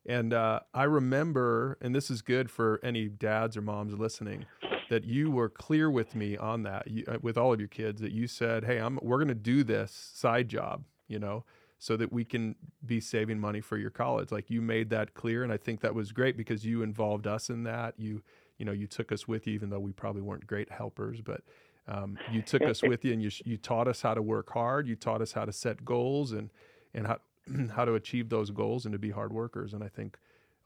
and 0.06 0.32
uh, 0.32 0.60
I 0.72 0.84
remember, 0.84 1.78
and 1.80 1.94
this 1.94 2.10
is 2.10 2.22
good 2.22 2.50
for 2.50 2.78
any 2.82 3.08
dads 3.08 3.56
or 3.56 3.62
moms 3.62 3.98
listening, 3.98 4.46
that 4.88 5.04
you 5.04 5.30
were 5.30 5.48
clear 5.48 5.90
with 5.90 6.14
me 6.14 6.36
on 6.36 6.62
that, 6.62 6.86
you, 6.88 7.04
uh, 7.08 7.18
with 7.20 7.36
all 7.36 7.52
of 7.52 7.58
your 7.58 7.68
kids, 7.68 8.00
that 8.02 8.12
you 8.12 8.26
said, 8.28 8.64
"Hey, 8.64 8.78
I'm 8.78 8.98
we're 9.02 9.18
going 9.18 9.28
to 9.28 9.34
do 9.34 9.64
this 9.64 9.90
side 10.14 10.48
job," 10.48 10.84
you 11.08 11.18
know, 11.18 11.44
so 11.78 11.96
that 11.96 12.12
we 12.12 12.24
can 12.24 12.54
be 12.86 13.00
saving 13.00 13.40
money 13.40 13.60
for 13.60 13.76
your 13.76 13.90
college. 13.90 14.30
Like 14.30 14.48
you 14.48 14.62
made 14.62 14.90
that 14.90 15.12
clear, 15.14 15.42
and 15.42 15.52
I 15.52 15.56
think 15.56 15.80
that 15.80 15.94
was 15.94 16.12
great 16.12 16.36
because 16.36 16.64
you 16.64 16.82
involved 16.82 17.26
us 17.26 17.50
in 17.50 17.64
that. 17.64 17.94
You 17.98 18.22
you 18.58 18.64
know 18.64 18.72
you 18.72 18.86
took 18.86 19.12
us 19.12 19.26
with 19.26 19.46
you, 19.46 19.54
even 19.54 19.70
though 19.70 19.80
we 19.80 19.92
probably 19.92 20.22
weren't 20.22 20.46
great 20.46 20.70
helpers, 20.70 21.20
but 21.20 21.42
um, 21.88 22.16
you 22.30 22.42
took 22.42 22.62
us 22.62 22.82
with 22.82 23.04
you, 23.04 23.12
and 23.12 23.22
you 23.22 23.30
you 23.44 23.56
taught 23.56 23.88
us 23.88 24.02
how 24.02 24.14
to 24.14 24.22
work 24.22 24.52
hard. 24.52 24.86
You 24.86 24.96
taught 24.96 25.20
us 25.20 25.32
how 25.32 25.44
to 25.44 25.52
set 25.52 25.84
goals 25.84 26.32
and 26.32 26.50
and 26.94 27.06
how 27.06 27.18
how 27.74 27.84
to 27.84 27.94
achieve 27.94 28.28
those 28.28 28.50
goals 28.50 28.84
and 28.84 28.92
to 28.92 28.98
be 28.98 29.10
hard 29.10 29.32
workers. 29.32 29.74
And 29.74 29.82
I 29.82 29.88
think 29.88 30.16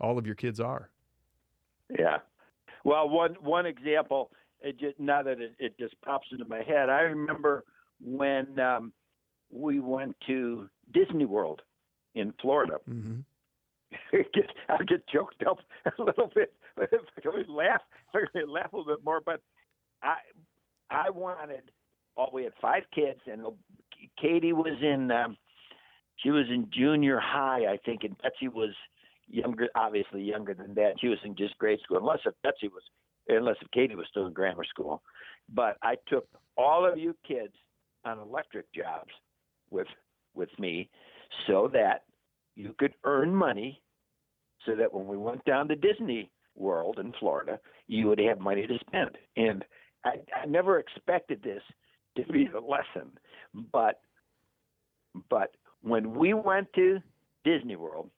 all 0.00 0.18
of 0.18 0.26
your 0.26 0.34
kids 0.34 0.60
are. 0.60 0.90
Yeah. 1.98 2.18
Well, 2.84 3.08
one 3.08 3.36
one 3.40 3.66
example, 3.66 4.30
it 4.60 4.78
just 4.78 4.98
now 4.98 5.22
that 5.22 5.40
it, 5.40 5.54
it 5.58 5.78
just 5.78 6.00
pops 6.02 6.26
into 6.32 6.44
my 6.44 6.62
head. 6.62 6.88
I 6.90 7.00
remember 7.00 7.64
when 8.00 8.58
um, 8.60 8.92
we 9.50 9.80
went 9.80 10.16
to 10.26 10.68
Disney 10.92 11.24
World 11.24 11.62
in 12.14 12.32
Florida. 12.40 12.78
hmm 12.86 13.20
I 14.12 14.82
get 14.82 15.06
choked 15.06 15.44
up 15.48 15.58
a 15.98 16.02
little 16.02 16.30
bit. 16.34 16.52
If 16.82 16.90
I 17.24 17.50
laugh, 17.50 17.80
if 18.14 18.48
laugh 18.48 18.72
a 18.72 18.76
little 18.76 18.96
bit 18.96 19.04
more. 19.04 19.20
But 19.24 19.40
I, 20.02 20.16
I 20.90 21.10
wanted. 21.10 21.70
Oh, 22.16 22.26
we 22.32 22.44
had 22.44 22.52
five 22.60 22.82
kids, 22.94 23.20
and 23.26 23.42
Katie 24.20 24.52
was 24.52 24.78
in. 24.82 25.10
Um, 25.10 25.36
she 26.16 26.30
was 26.30 26.46
in 26.48 26.68
junior 26.72 27.20
high, 27.20 27.66
I 27.70 27.78
think, 27.84 28.04
and 28.04 28.16
Betsy 28.18 28.48
was 28.48 28.70
younger, 29.28 29.68
obviously 29.74 30.22
younger 30.22 30.54
than 30.54 30.74
that. 30.74 30.94
She 31.00 31.08
was 31.08 31.18
in 31.24 31.36
just 31.36 31.58
grade 31.58 31.78
school, 31.82 31.98
unless 31.98 32.20
if 32.24 32.34
Betsy 32.42 32.68
was, 32.68 32.82
unless 33.28 33.56
if 33.60 33.70
Katie 33.70 33.94
was 33.94 34.06
still 34.10 34.26
in 34.26 34.32
grammar 34.32 34.64
school. 34.64 35.02
But 35.52 35.76
I 35.82 35.96
took 36.08 36.26
all 36.56 36.90
of 36.90 36.98
you 36.98 37.14
kids 37.26 37.52
on 38.04 38.18
electric 38.18 38.72
jobs 38.72 39.10
with 39.70 39.88
with 40.34 40.50
me, 40.58 40.88
so 41.46 41.70
that 41.72 42.04
you 42.54 42.74
could 42.78 42.94
earn 43.04 43.34
money 43.34 43.82
so 44.64 44.74
that 44.74 44.92
when 44.92 45.06
we 45.06 45.16
went 45.16 45.44
down 45.44 45.68
to 45.68 45.76
Disney 45.76 46.30
World 46.56 46.98
in 46.98 47.12
Florida, 47.18 47.58
you 47.86 48.06
would 48.08 48.18
have 48.18 48.40
money 48.40 48.66
to 48.66 48.78
spend. 48.86 49.16
And 49.36 49.64
I, 50.04 50.16
I 50.34 50.46
never 50.46 50.78
expected 50.78 51.42
this 51.42 51.62
to 52.16 52.24
be 52.32 52.48
the 52.50 52.60
lesson, 52.60 53.12
but 53.72 54.00
but 55.30 55.54
when 55.82 56.14
we 56.14 56.34
went 56.34 56.72
to 56.74 56.98
Disney 57.44 57.76
World, 57.76 58.10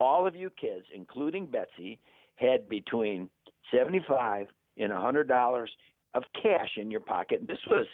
all 0.00 0.26
of 0.26 0.34
you 0.36 0.50
kids, 0.50 0.84
including 0.94 1.46
Betsy, 1.46 1.98
had 2.36 2.68
between 2.68 3.28
seventy-five 3.74 4.46
and 4.78 4.92
a 4.92 5.00
hundred 5.00 5.28
dollars 5.28 5.70
of 6.14 6.24
cash 6.42 6.70
in 6.76 6.90
your 6.90 7.00
pocket. 7.00 7.46
This 7.46 7.58
was 7.70 7.86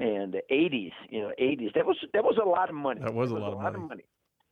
in 0.00 0.32
the 0.32 0.42
eighties, 0.52 0.92
you 1.08 1.20
know, 1.22 1.32
eighties. 1.38 1.70
That 1.74 1.86
was 1.86 1.96
that 2.12 2.24
was 2.24 2.38
a 2.42 2.48
lot 2.48 2.68
of 2.68 2.74
money. 2.74 3.00
That 3.02 3.14
was 3.14 3.30
a 3.30 3.34
That 3.34 3.40
lot 3.40 3.74
of 3.74 3.80
money. 3.80 4.04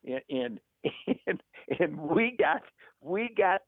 money. 0.05 0.21
And, 0.31 0.61
and 0.89 1.03
and 1.27 1.43
and 1.81 1.97
we 1.99 2.37
got 2.39 2.63
we 3.01 3.31
got 3.37 3.63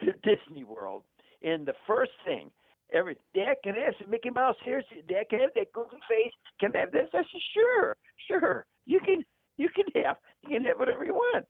to 0.00 0.12
Disney 0.24 0.64
World, 0.64 1.02
and 1.42 1.66
the 1.66 1.74
first 1.86 2.12
thing, 2.24 2.50
every 2.92 3.16
Dad 3.34 3.56
can 3.62 3.74
I 3.74 3.84
have 3.86 3.94
some 4.00 4.10
Mickey 4.10 4.30
Mouse 4.30 4.56
here. 4.64 4.82
Dad 5.08 5.24
can 5.30 5.40
I 5.40 5.42
have 5.42 5.54
that 5.54 5.72
goofy 5.72 5.96
face. 6.08 6.32
Can 6.58 6.72
I 6.74 6.80
have 6.80 6.92
this? 6.92 7.08
I 7.12 7.18
said, 7.18 7.40
sure, 7.54 7.96
sure. 8.28 8.66
You 8.86 9.00
can 9.00 9.24
you 9.56 9.68
can 9.68 9.84
have 10.04 10.16
you 10.42 10.58
can 10.58 10.64
have 10.66 10.78
whatever 10.78 11.04
you 11.04 11.14
want. 11.14 11.46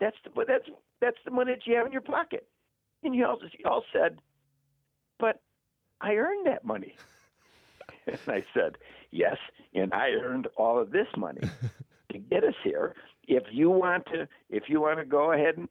That's 0.00 0.16
the 0.24 0.30
but 0.30 0.46
that's 0.46 0.68
that's 1.00 1.18
the 1.24 1.30
money 1.30 1.52
that 1.52 1.66
you 1.66 1.76
have 1.76 1.86
in 1.86 1.92
your 1.92 2.02
pocket. 2.02 2.46
And 3.02 3.14
you 3.14 3.26
all 3.26 3.38
you 3.58 3.64
all 3.70 3.84
said, 3.92 4.18
but 5.18 5.40
I 6.00 6.14
earned 6.14 6.46
that 6.46 6.64
money. 6.64 6.94
and 8.06 8.18
I 8.26 8.44
said, 8.54 8.78
yes, 9.10 9.36
and 9.74 9.92
I 9.92 10.10
earned 10.10 10.48
all 10.56 10.78
of 10.78 10.90
this 10.90 11.06
money 11.16 11.40
to 12.12 12.18
get 12.18 12.44
us 12.44 12.54
here. 12.62 12.94
If 13.26 13.44
you 13.50 13.70
want 13.70 14.06
to, 14.06 14.28
if 14.50 14.64
you 14.68 14.80
want 14.80 14.98
to 14.98 15.04
go 15.04 15.32
ahead 15.32 15.56
and 15.56 15.68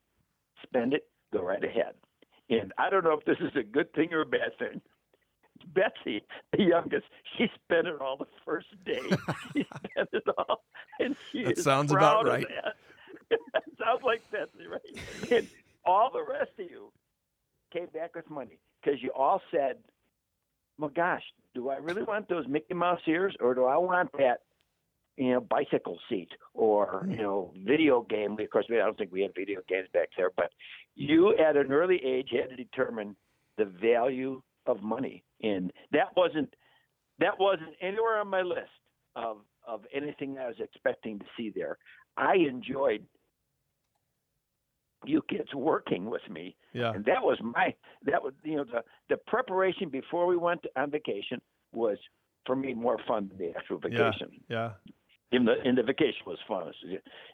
spend 0.64 0.94
it, 0.94 1.08
go 1.34 1.42
right 1.42 1.64
ahead. 1.64 1.94
And 2.50 2.74
I 2.78 2.90
don't 2.90 3.04
know 3.04 3.14
if 3.14 3.26
this 3.26 3.38
is 3.40 3.56
a 3.56 3.64
good 3.64 3.92
thing 3.94 4.14
or 4.14 4.22
a 4.22 4.26
bad 4.26 4.58
thing. 4.58 4.82
Betsy, 5.74 6.24
the 6.56 6.64
youngest, 6.64 7.08
she 7.38 7.48
spent 7.64 7.88
it 7.88 8.00
all 8.00 8.18
the 8.18 8.28
first 8.46 8.68
day. 8.86 9.02
she 9.54 9.66
spent 9.76 10.10
it 10.14 10.24
all, 10.38 10.64
and 11.00 11.16
she 11.32 11.44
That 11.44 11.58
sounds 11.58 11.92
about 11.92 12.26
right. 12.26 12.46
that. 12.48 12.76
that 13.54 13.64
sounds 13.80 14.04
like 14.04 14.22
Betsy, 14.32 14.68
right? 14.68 15.32
And 15.32 15.48
all 15.86 16.12
the 16.12 16.24
rest 16.24 16.52
of 16.60 16.70
you 16.70 16.92
came 17.74 17.88
back 17.88 18.16
with 18.16 18.30
money 18.30 18.60
because 18.82 19.02
you 19.02 19.12
all 19.16 19.42
said, 19.52 19.78
"Well, 20.78 20.92
gosh, 20.96 21.24
do 21.56 21.70
I 21.70 21.78
really 21.78 22.04
want 22.04 22.30
those 22.30 22.48
Mickey 22.48 22.74
Mouse 22.74 23.02
ears, 23.08 23.36
or 23.40 23.54
do 23.54 23.66
I 23.66 23.78
want 23.78 24.12
that, 24.18 24.42
you 25.18 25.32
know, 25.34 25.42
bicycle 25.42 26.00
seat, 26.08 26.30
or 26.54 27.04
hmm. 27.06 27.12
you 27.12 27.18
know, 27.18 27.54
video 27.66 28.02
game?" 28.02 28.38
Of 28.40 28.50
course, 28.50 28.68
I 28.70 28.76
don't 28.76 28.98
think 28.98 29.12
we 29.12 29.22
had 29.22 29.32
video 29.36 29.62
games 29.68 29.88
back 29.94 30.10
there, 30.16 30.32
but 30.36 30.52
you 30.98 31.36
at 31.38 31.56
an 31.56 31.72
early 31.72 32.04
age 32.04 32.30
had 32.32 32.50
to 32.50 32.56
determine 32.56 33.16
the 33.58 33.66
value 33.66 34.42
of 34.66 34.82
money, 34.82 35.24
and 35.44 35.72
that 35.92 36.08
wasn't 36.16 36.54
that 37.20 37.40
wasn't 37.40 37.70
anywhere 37.82 38.20
on 38.20 38.28
my 38.28 38.42
list 38.42 38.70
of 39.16 39.38
of 39.68 39.82
anything 39.94 40.38
I 40.38 40.48
was 40.48 40.56
expecting 40.60 41.20
to 41.20 41.26
see 41.38 41.52
there. 41.54 41.78
I 42.18 42.36
enjoyed 42.36 43.06
you 45.06 45.22
kids 45.30 45.54
working 45.54 46.06
with 46.06 46.28
me 46.30 46.56
Yeah. 46.74 46.92
and 46.92 47.06
that 47.06 47.22
was 47.24 47.38
my 47.42 47.74
that 48.04 48.22
was 48.22 48.34
you 48.44 48.56
know 48.58 48.64
the 48.64 48.84
the 49.10 49.18
preparation 49.28 49.90
before 49.90 50.26
we 50.26 50.36
went 50.36 50.66
on 50.76 50.90
vacation 50.90 51.40
was 51.72 51.98
for 52.46 52.56
me 52.56 52.74
more 52.74 52.98
fun 53.08 53.28
than 53.30 53.38
the 53.38 53.56
actual 53.56 53.80
Yeah. 53.84 53.90
vacation. 53.90 54.32
Yeah. 54.50 54.74
In 55.32 55.46
the 55.46 55.62
in 55.68 55.76
the 55.76 55.84
vacation 55.84 56.24
was 56.26 56.40
fun. 56.48 56.74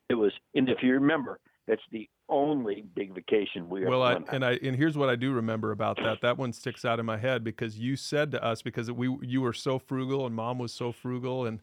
It 0.09 0.15
was 0.15 0.33
and 0.55 0.67
if 0.69 0.83
you 0.83 0.93
remember, 0.93 1.39
that's 1.67 1.81
the 1.91 2.09
only 2.29 2.83
big 2.95 3.13
vacation 3.13 3.69
we 3.69 3.85
Well, 3.85 4.03
ever 4.03 4.23
I, 4.29 4.35
and 4.35 4.45
I 4.45 4.51
and 4.63 4.75
here's 4.75 4.97
what 4.97 5.09
I 5.09 5.15
do 5.15 5.31
remember 5.33 5.71
about 5.71 5.97
that. 5.97 6.21
That 6.21 6.37
one 6.37 6.53
sticks 6.53 6.85
out 6.85 6.99
in 6.99 7.05
my 7.05 7.17
head 7.17 7.43
because 7.43 7.77
you 7.77 7.95
said 7.95 8.31
to 8.31 8.43
us 8.43 8.61
because 8.61 8.91
we 8.91 9.15
you 9.21 9.41
were 9.41 9.53
so 9.53 9.79
frugal 9.79 10.25
and 10.25 10.35
mom 10.35 10.57
was 10.59 10.73
so 10.73 10.91
frugal 10.91 11.45
and 11.45 11.59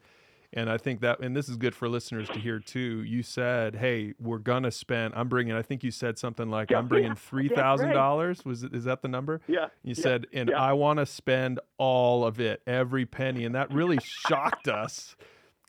and 0.52 0.68
I 0.68 0.78
think 0.78 1.00
that 1.00 1.20
and 1.20 1.36
this 1.36 1.48
is 1.48 1.56
good 1.56 1.74
for 1.74 1.88
listeners 1.88 2.28
to 2.30 2.38
hear 2.40 2.58
too. 2.58 3.04
You 3.04 3.22
said, 3.22 3.76
"Hey, 3.76 4.14
we're 4.18 4.38
gonna 4.38 4.72
spend. 4.72 5.14
I'm 5.16 5.28
bringing. 5.28 5.54
I 5.54 5.62
think 5.62 5.84
you 5.84 5.92
said 5.92 6.18
something 6.18 6.50
like, 6.50 6.70
Yeah, 6.70 6.78
I'm 6.78 6.88
bringing 6.88 7.14
three 7.30 7.48
thousand 7.48 7.92
dollars. 7.92 8.44
Was 8.44 8.64
it, 8.64 8.74
is 8.74 8.84
that 8.84 9.00
the 9.02 9.08
number? 9.08 9.40
yeah. 9.46 9.66
You 9.84 9.94
yeah, 9.96 10.02
said, 10.02 10.26
and 10.32 10.50
yeah. 10.50 10.60
I 10.60 10.72
want 10.72 10.98
to 10.98 11.06
spend 11.06 11.60
all 11.78 12.24
of 12.24 12.40
it, 12.40 12.62
every 12.66 13.06
penny, 13.06 13.44
and 13.44 13.54
that 13.54 13.72
really 13.72 13.98
shocked 14.02 14.66
us 14.66 15.14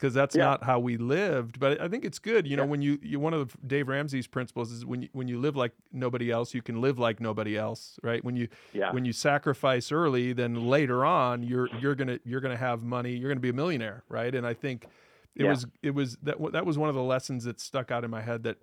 because 0.02 0.14
that's 0.14 0.34
Yeah. 0.34 0.46
not 0.46 0.64
how 0.64 0.80
we 0.80 0.96
lived. 0.96 1.60
But 1.60 1.80
I 1.80 1.86
think 1.86 2.04
it's 2.04 2.18
good. 2.18 2.44
You 2.44 2.56
know, 2.56 2.64
Yeah. 2.64 2.70
when 2.70 2.82
you, 2.82 2.98
you 3.02 3.20
one 3.20 3.34
of 3.34 3.56
Dave 3.64 3.86
Ramsey's 3.86 4.26
principles 4.26 4.72
is 4.72 4.84
when 4.84 5.02
you, 5.02 5.08
when 5.12 5.28
you 5.28 5.38
live 5.38 5.54
like 5.54 5.70
nobody 5.92 6.28
else, 6.28 6.54
you 6.54 6.60
can 6.60 6.80
live 6.80 6.98
like 6.98 7.20
nobody 7.20 7.56
else, 7.56 8.00
right? 8.02 8.22
When 8.24 8.34
you 8.34 8.48
Yeah. 8.72 8.90
when 8.92 9.04
you 9.04 9.12
sacrifice 9.12 9.92
early, 9.92 10.32
then 10.32 10.66
later 10.66 11.04
on 11.04 11.44
you're 11.44 11.68
you're 11.78 11.94
gonna 11.94 12.18
you're 12.24 12.40
gonna 12.40 12.56
have 12.56 12.82
money. 12.82 13.14
You're 13.14 13.30
gonna 13.30 13.38
be 13.38 13.50
a 13.50 13.52
millionaire, 13.52 14.02
right? 14.08 14.34
And 14.34 14.44
I 14.44 14.54
think 14.54 14.88
it 15.36 15.44
was 15.44 15.66
it 15.84 15.92
was 15.94 16.16
that 16.24 16.36
that 16.52 16.66
was 16.66 16.76
one 16.76 16.88
of 16.88 16.96
the 16.96 17.02
lessons 17.04 17.44
that 17.44 17.60
stuck 17.60 17.92
out 17.92 18.02
in 18.02 18.10
my 18.10 18.22
head 18.22 18.42
that 18.42 18.58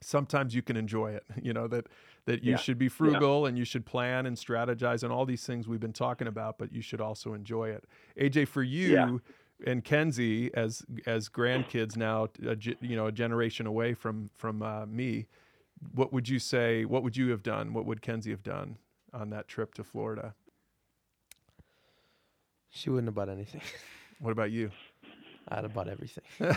sometimes 0.00 0.54
you 0.54 0.62
can 0.62 0.78
enjoy 0.78 1.12
it. 1.12 1.24
You 1.42 1.52
know 1.52 1.68
that 1.68 1.88
that 2.24 2.42
you 2.42 2.56
should 2.56 2.78
be 2.78 2.88
frugal 2.88 3.44
and 3.44 3.58
you 3.58 3.66
should 3.66 3.84
plan 3.84 4.24
and 4.24 4.34
strategize 4.34 5.02
and 5.02 5.12
all 5.12 5.26
these 5.26 5.44
things 5.44 5.68
we've 5.68 5.78
been 5.78 5.92
talking 5.92 6.26
about, 6.26 6.56
but 6.56 6.72
you 6.72 6.80
should 6.80 7.02
also 7.02 7.34
enjoy 7.34 7.68
it. 7.68 7.84
AJ, 8.18 8.48
for 8.48 8.62
you. 8.62 9.20
Yeah. 9.64 9.70
And 9.72 9.84
Kenzie, 9.84 10.52
as 10.54 10.84
as 11.06 11.28
grandkids 11.28 11.96
now, 11.96 12.28
a, 12.46 12.56
you 12.80 12.96
know, 12.96 13.06
a 13.06 13.12
generation 13.12 13.66
away 13.66 13.94
from 13.94 14.30
from 14.34 14.62
uh, 14.62 14.86
me, 14.86 15.26
what 15.94 16.12
would 16.12 16.28
you 16.28 16.38
say? 16.38 16.84
What 16.84 17.02
would 17.02 17.16
you 17.16 17.30
have 17.30 17.42
done? 17.42 17.72
What 17.72 17.86
would 17.86 18.02
Kenzie 18.02 18.30
have 18.30 18.42
done 18.42 18.76
on 19.12 19.30
that 19.30 19.48
trip 19.48 19.74
to 19.74 19.84
Florida? 19.84 20.34
She 22.70 22.90
wouldn't 22.90 23.08
have 23.08 23.14
bought 23.14 23.28
anything. 23.28 23.62
What 24.20 24.30
about 24.30 24.52
you? 24.52 24.70
I'd 25.48 25.64
have 25.64 25.74
bought 25.74 25.88
everything. 25.88 26.24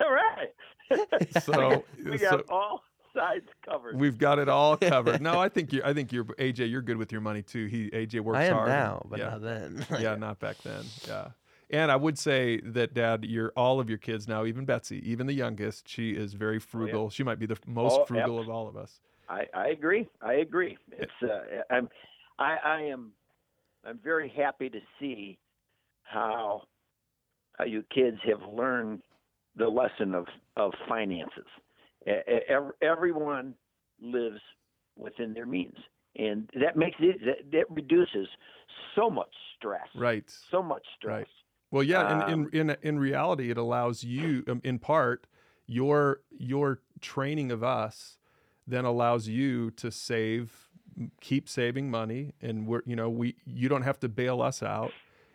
All 0.00 0.12
right. 0.12 0.52
So, 1.40 1.84
we 2.04 2.18
so 2.18 2.30
got 2.30 2.44
all 2.48 2.82
sides 3.16 3.46
covered. 3.64 3.98
we've 3.98 4.18
got 4.18 4.38
it 4.38 4.48
all 4.48 4.76
covered. 4.76 5.20
No, 5.20 5.40
I 5.40 5.48
think 5.54 5.72
you. 5.72 5.80
I 5.84 5.92
think 5.92 6.12
you're 6.12 6.24
AJ. 6.24 6.70
You're 6.70 6.82
good 6.82 6.96
with 6.98 7.10
your 7.12 7.20
money 7.20 7.42
too. 7.42 7.66
He 7.66 7.90
AJ 7.90 8.20
works 8.20 8.38
I 8.38 8.44
am 8.44 8.54
hard. 8.54 8.68
now, 8.68 9.06
but 9.08 9.18
yeah, 9.18 9.30
not 9.30 9.42
then. 9.42 9.86
yeah, 10.00 10.14
not 10.16 10.38
back 10.38 10.58
then. 10.62 10.84
Yeah. 11.08 11.28
And 11.70 11.90
I 11.90 11.96
would 11.96 12.16
say 12.16 12.60
that, 12.60 12.94
Dad, 12.94 13.24
you're 13.24 13.52
all 13.56 13.80
of 13.80 13.88
your 13.88 13.98
kids 13.98 14.28
now, 14.28 14.44
even 14.44 14.64
Betsy, 14.64 14.98
even 15.10 15.26
the 15.26 15.32
youngest, 15.34 15.88
she 15.88 16.10
is 16.12 16.32
very 16.34 16.60
frugal. 16.60 17.10
She 17.10 17.24
might 17.24 17.40
be 17.40 17.46
the 17.46 17.56
most 17.66 17.94
Oh, 17.94 17.98
yep. 17.98 18.06
frugal 18.08 18.38
of 18.38 18.48
all 18.48 18.68
of 18.68 18.76
us. 18.76 19.00
I, 19.28 19.46
I 19.52 19.68
agree. 19.70 20.08
I 20.22 20.34
agree. 20.34 20.78
It's 20.92 21.10
uh, 21.24 21.62
I'm 21.74 21.88
I, 22.38 22.56
I 22.64 22.80
am 22.82 23.10
I'm 23.84 23.98
very 24.04 24.28
happy 24.36 24.68
to 24.70 24.78
see 25.00 25.38
how 26.04 26.62
how 27.58 27.64
you 27.64 27.82
kids 27.92 28.18
have 28.28 28.48
learned 28.52 29.02
the 29.56 29.66
lesson 29.66 30.14
of 30.14 30.26
of 30.56 30.72
finances. 30.88 31.46
Ev- 32.06 32.72
Everyone 32.82 33.54
lives 34.00 34.40
within 34.96 35.34
their 35.34 35.46
means, 35.46 35.76
and 36.16 36.48
that 36.60 36.76
makes 36.76 36.96
it 37.00 37.20
that, 37.24 37.50
that 37.52 37.64
reduces 37.70 38.28
so 38.94 39.10
much 39.10 39.32
stress. 39.56 39.88
Right. 39.94 40.24
So 40.50 40.62
much 40.62 40.84
stress. 40.98 41.18
Right. 41.18 41.26
Well, 41.70 41.82
yeah, 41.82 42.02
Um, 42.02 42.30
in, 42.30 42.48
in 42.54 42.70
in 42.70 42.76
in 42.82 42.98
reality, 42.98 43.50
it 43.50 43.58
allows 43.58 44.04
you, 44.04 44.44
um, 44.48 44.60
in 44.64 44.78
part, 44.78 45.26
your 45.66 46.20
your 46.38 46.80
training 47.00 47.50
of 47.50 47.62
us 47.62 48.18
then 48.68 48.84
allows 48.84 49.28
you 49.28 49.70
to 49.70 49.90
save, 49.92 50.68
keep 51.20 51.48
saving 51.48 51.90
money, 51.90 52.32
and 52.40 52.66
we're 52.66 52.82
you 52.86 52.96
know 52.96 53.10
we 53.10 53.34
you 53.44 53.68
don't 53.68 53.82
have 53.82 53.98
to 54.00 54.08
bail 54.08 54.40
us 54.40 54.62
out, 54.62 54.92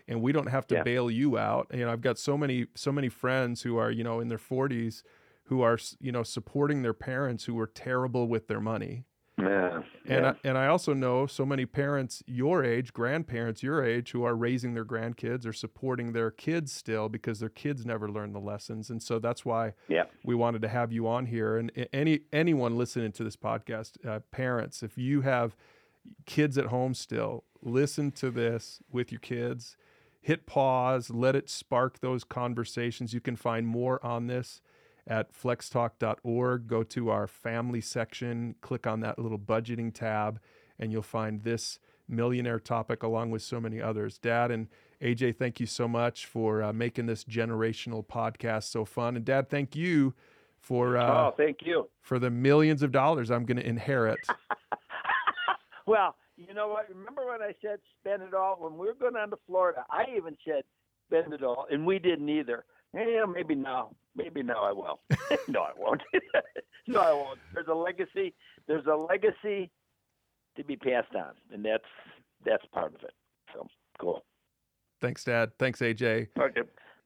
and 0.08 0.22
we 0.22 0.32
don't 0.32 0.48
have 0.48 0.66
to 0.68 0.76
Yeah. 0.76 0.84
bail 0.84 1.12
you 1.12 1.38
out. 1.38 1.68
You 1.74 1.86
know, 1.86 1.92
I've 1.92 2.02
got 2.02 2.18
so 2.18 2.38
many 2.38 2.68
so 2.76 2.92
many 2.92 3.10
friends 3.10 3.62
who 3.64 3.78
are 3.78 3.92
you 3.92 4.04
know 4.04 4.20
in 4.22 4.30
their 4.30 4.38
forties, 4.38 5.04
who 5.52 5.62
are 5.62 5.78
you 6.00 6.14
know 6.14 6.24
supporting 6.24 6.82
their 6.82 6.94
parents 6.94 7.44
who 7.44 7.60
are 7.60 7.68
terrible 7.68 8.30
with 8.30 8.48
their 8.48 8.62
money. 8.62 9.04
Yeah. 9.38 9.82
And 10.08 10.24
yeah. 10.24 10.30
I, 10.30 10.48
and 10.48 10.58
I 10.58 10.68
also 10.68 10.94
know 10.94 11.28
so 11.28 11.46
many 11.46 11.66
parents 11.66 12.24
your 12.26 12.64
age, 12.64 12.94
grandparents 12.94 13.62
your 13.62 13.84
age, 13.84 14.12
who 14.12 14.24
are 14.24 14.34
raising 14.36 14.76
their 14.76 14.86
grandkids 14.86 15.46
or 15.46 15.52
supporting 15.52 16.14
their 16.14 16.32
kids 16.32 16.72
still 16.72 17.10
because 17.10 17.42
their 17.42 17.50
kids 17.50 17.86
never 17.86 18.10
learned 18.10 18.34
the 18.34 18.40
lessons, 18.40 18.90
and 18.90 19.04
so 19.04 19.20
that's 19.20 19.44
why 19.44 19.74
yeah. 19.90 20.06
we 20.24 20.36
wanted 20.36 20.62
to 20.62 20.70
have 20.70 20.94
you 20.94 21.06
on 21.06 21.26
here. 21.26 21.58
And 21.58 21.70
any 21.92 22.22
anyone 22.32 22.78
listening 22.78 23.12
to 23.12 23.24
this 23.26 23.36
podcast, 23.36 24.06
uh, 24.08 24.22
parents, 24.32 24.82
if 24.82 24.98
you 24.98 25.20
have 25.22 25.58
kids 26.26 26.58
at 26.58 26.68
home 26.68 26.94
still, 26.94 27.44
listen 27.62 28.12
to 28.12 28.32
this 28.32 28.80
with 28.90 29.12
your 29.12 29.20
kids. 29.20 29.76
Hit 30.22 30.46
pause, 30.46 31.10
let 31.10 31.36
it 31.36 31.50
spark 31.50 32.00
those 32.00 32.24
conversations. 32.24 33.14
You 33.14 33.20
can 33.20 33.36
find 33.36 33.68
more 33.68 34.04
on 34.06 34.28
this 34.28 34.62
at 35.08 35.34
flextalk.org. 35.34 36.68
Go 36.68 36.84
to 36.84 37.10
our 37.10 37.28
family 37.28 37.82
section, 37.82 38.56
click 38.62 38.86
on 38.88 39.00
that 39.02 39.20
little 39.20 39.40
budgeting 39.40 39.94
tab, 39.94 40.40
and 40.80 40.92
you'll 40.92 41.02
find 41.02 41.44
this 41.44 41.80
millionaire 42.08 42.60
topic 42.60 43.04
along 43.04 43.32
with 43.32 43.42
so 43.42 43.60
many 43.60 43.82
others. 43.82 44.18
Dad 44.18 44.52
and 44.52 44.68
AJ, 45.02 45.38
thank 45.38 45.60
you 45.60 45.66
so 45.66 45.88
much 45.88 46.26
for 46.26 46.62
uh, 46.62 46.74
making 46.74 47.06
this 47.06 47.24
generational 47.24 48.06
podcast 48.06 48.64
so 48.64 48.86
fun. 48.86 49.16
And 49.16 49.26
Dad, 49.26 49.50
thank 49.50 49.76
you 49.76 50.14
for 50.60 50.98
uh, 50.98 51.28
oh, 51.28 51.34
thank 51.36 51.60
you. 51.64 51.90
for 52.02 52.20
the 52.20 52.30
millions 52.30 52.84
of 52.84 52.92
dollars 52.92 53.32
I'm 53.32 53.46
going 53.46 53.58
to 53.58 53.66
inherit. 53.66 54.20
Well, 55.88 56.16
you 56.38 56.54
know 56.54 56.70
what? 56.70 56.88
Remember 56.90 57.28
when 57.28 57.42
I 57.42 57.54
said 57.62 57.80
spend 58.00 58.24
it 58.24 58.34
all? 58.34 58.58
When 58.60 58.78
we 58.78 58.88
were 58.88 58.94
going 58.94 59.14
down 59.14 59.30
to 59.32 59.38
Florida, 59.48 59.84
I 59.90 60.06
even 60.16 60.38
said 60.46 60.64
spend 61.08 61.34
it 61.34 61.44
all, 61.44 61.66
and 61.70 61.86
we 61.86 62.00
didn't 62.00 62.30
either. 62.30 62.66
Yeah, 62.94 63.26
maybe 63.26 63.56
now. 63.56 63.92
Maybe 64.16 64.44
now 64.44 64.64
I 64.64 64.72
will. 64.72 65.00
no, 65.48 65.62
I 65.62 65.72
won't. 65.78 66.02
no, 66.88 67.00
I 67.00 67.14
won't. 67.14 67.40
There's 67.54 67.68
a 67.68 67.74
legacy. 67.74 68.34
There's 68.68 68.86
a 68.86 68.96
legacy 68.96 69.72
to 70.58 70.64
be 70.64 70.76
passed 70.76 71.16
on, 71.16 71.32
and 71.54 71.64
that's 71.64 71.84
that's 72.46 72.66
part 72.74 72.94
of 72.94 73.04
it. 73.04 73.14
So 73.54 73.68
cool. 74.00 74.24
Thanks, 75.00 75.24
Dad. 75.24 75.52
Thanks, 75.58 75.80
AJ. 75.80 76.28
Okay. 76.40 76.62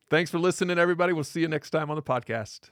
Thanks 0.09 0.29
for 0.29 0.39
listening, 0.39 0.77
everybody. 0.77 1.13
We'll 1.13 1.23
see 1.23 1.41
you 1.41 1.47
next 1.47 1.69
time 1.69 1.89
on 1.89 1.95
the 1.95 2.03
podcast. 2.03 2.69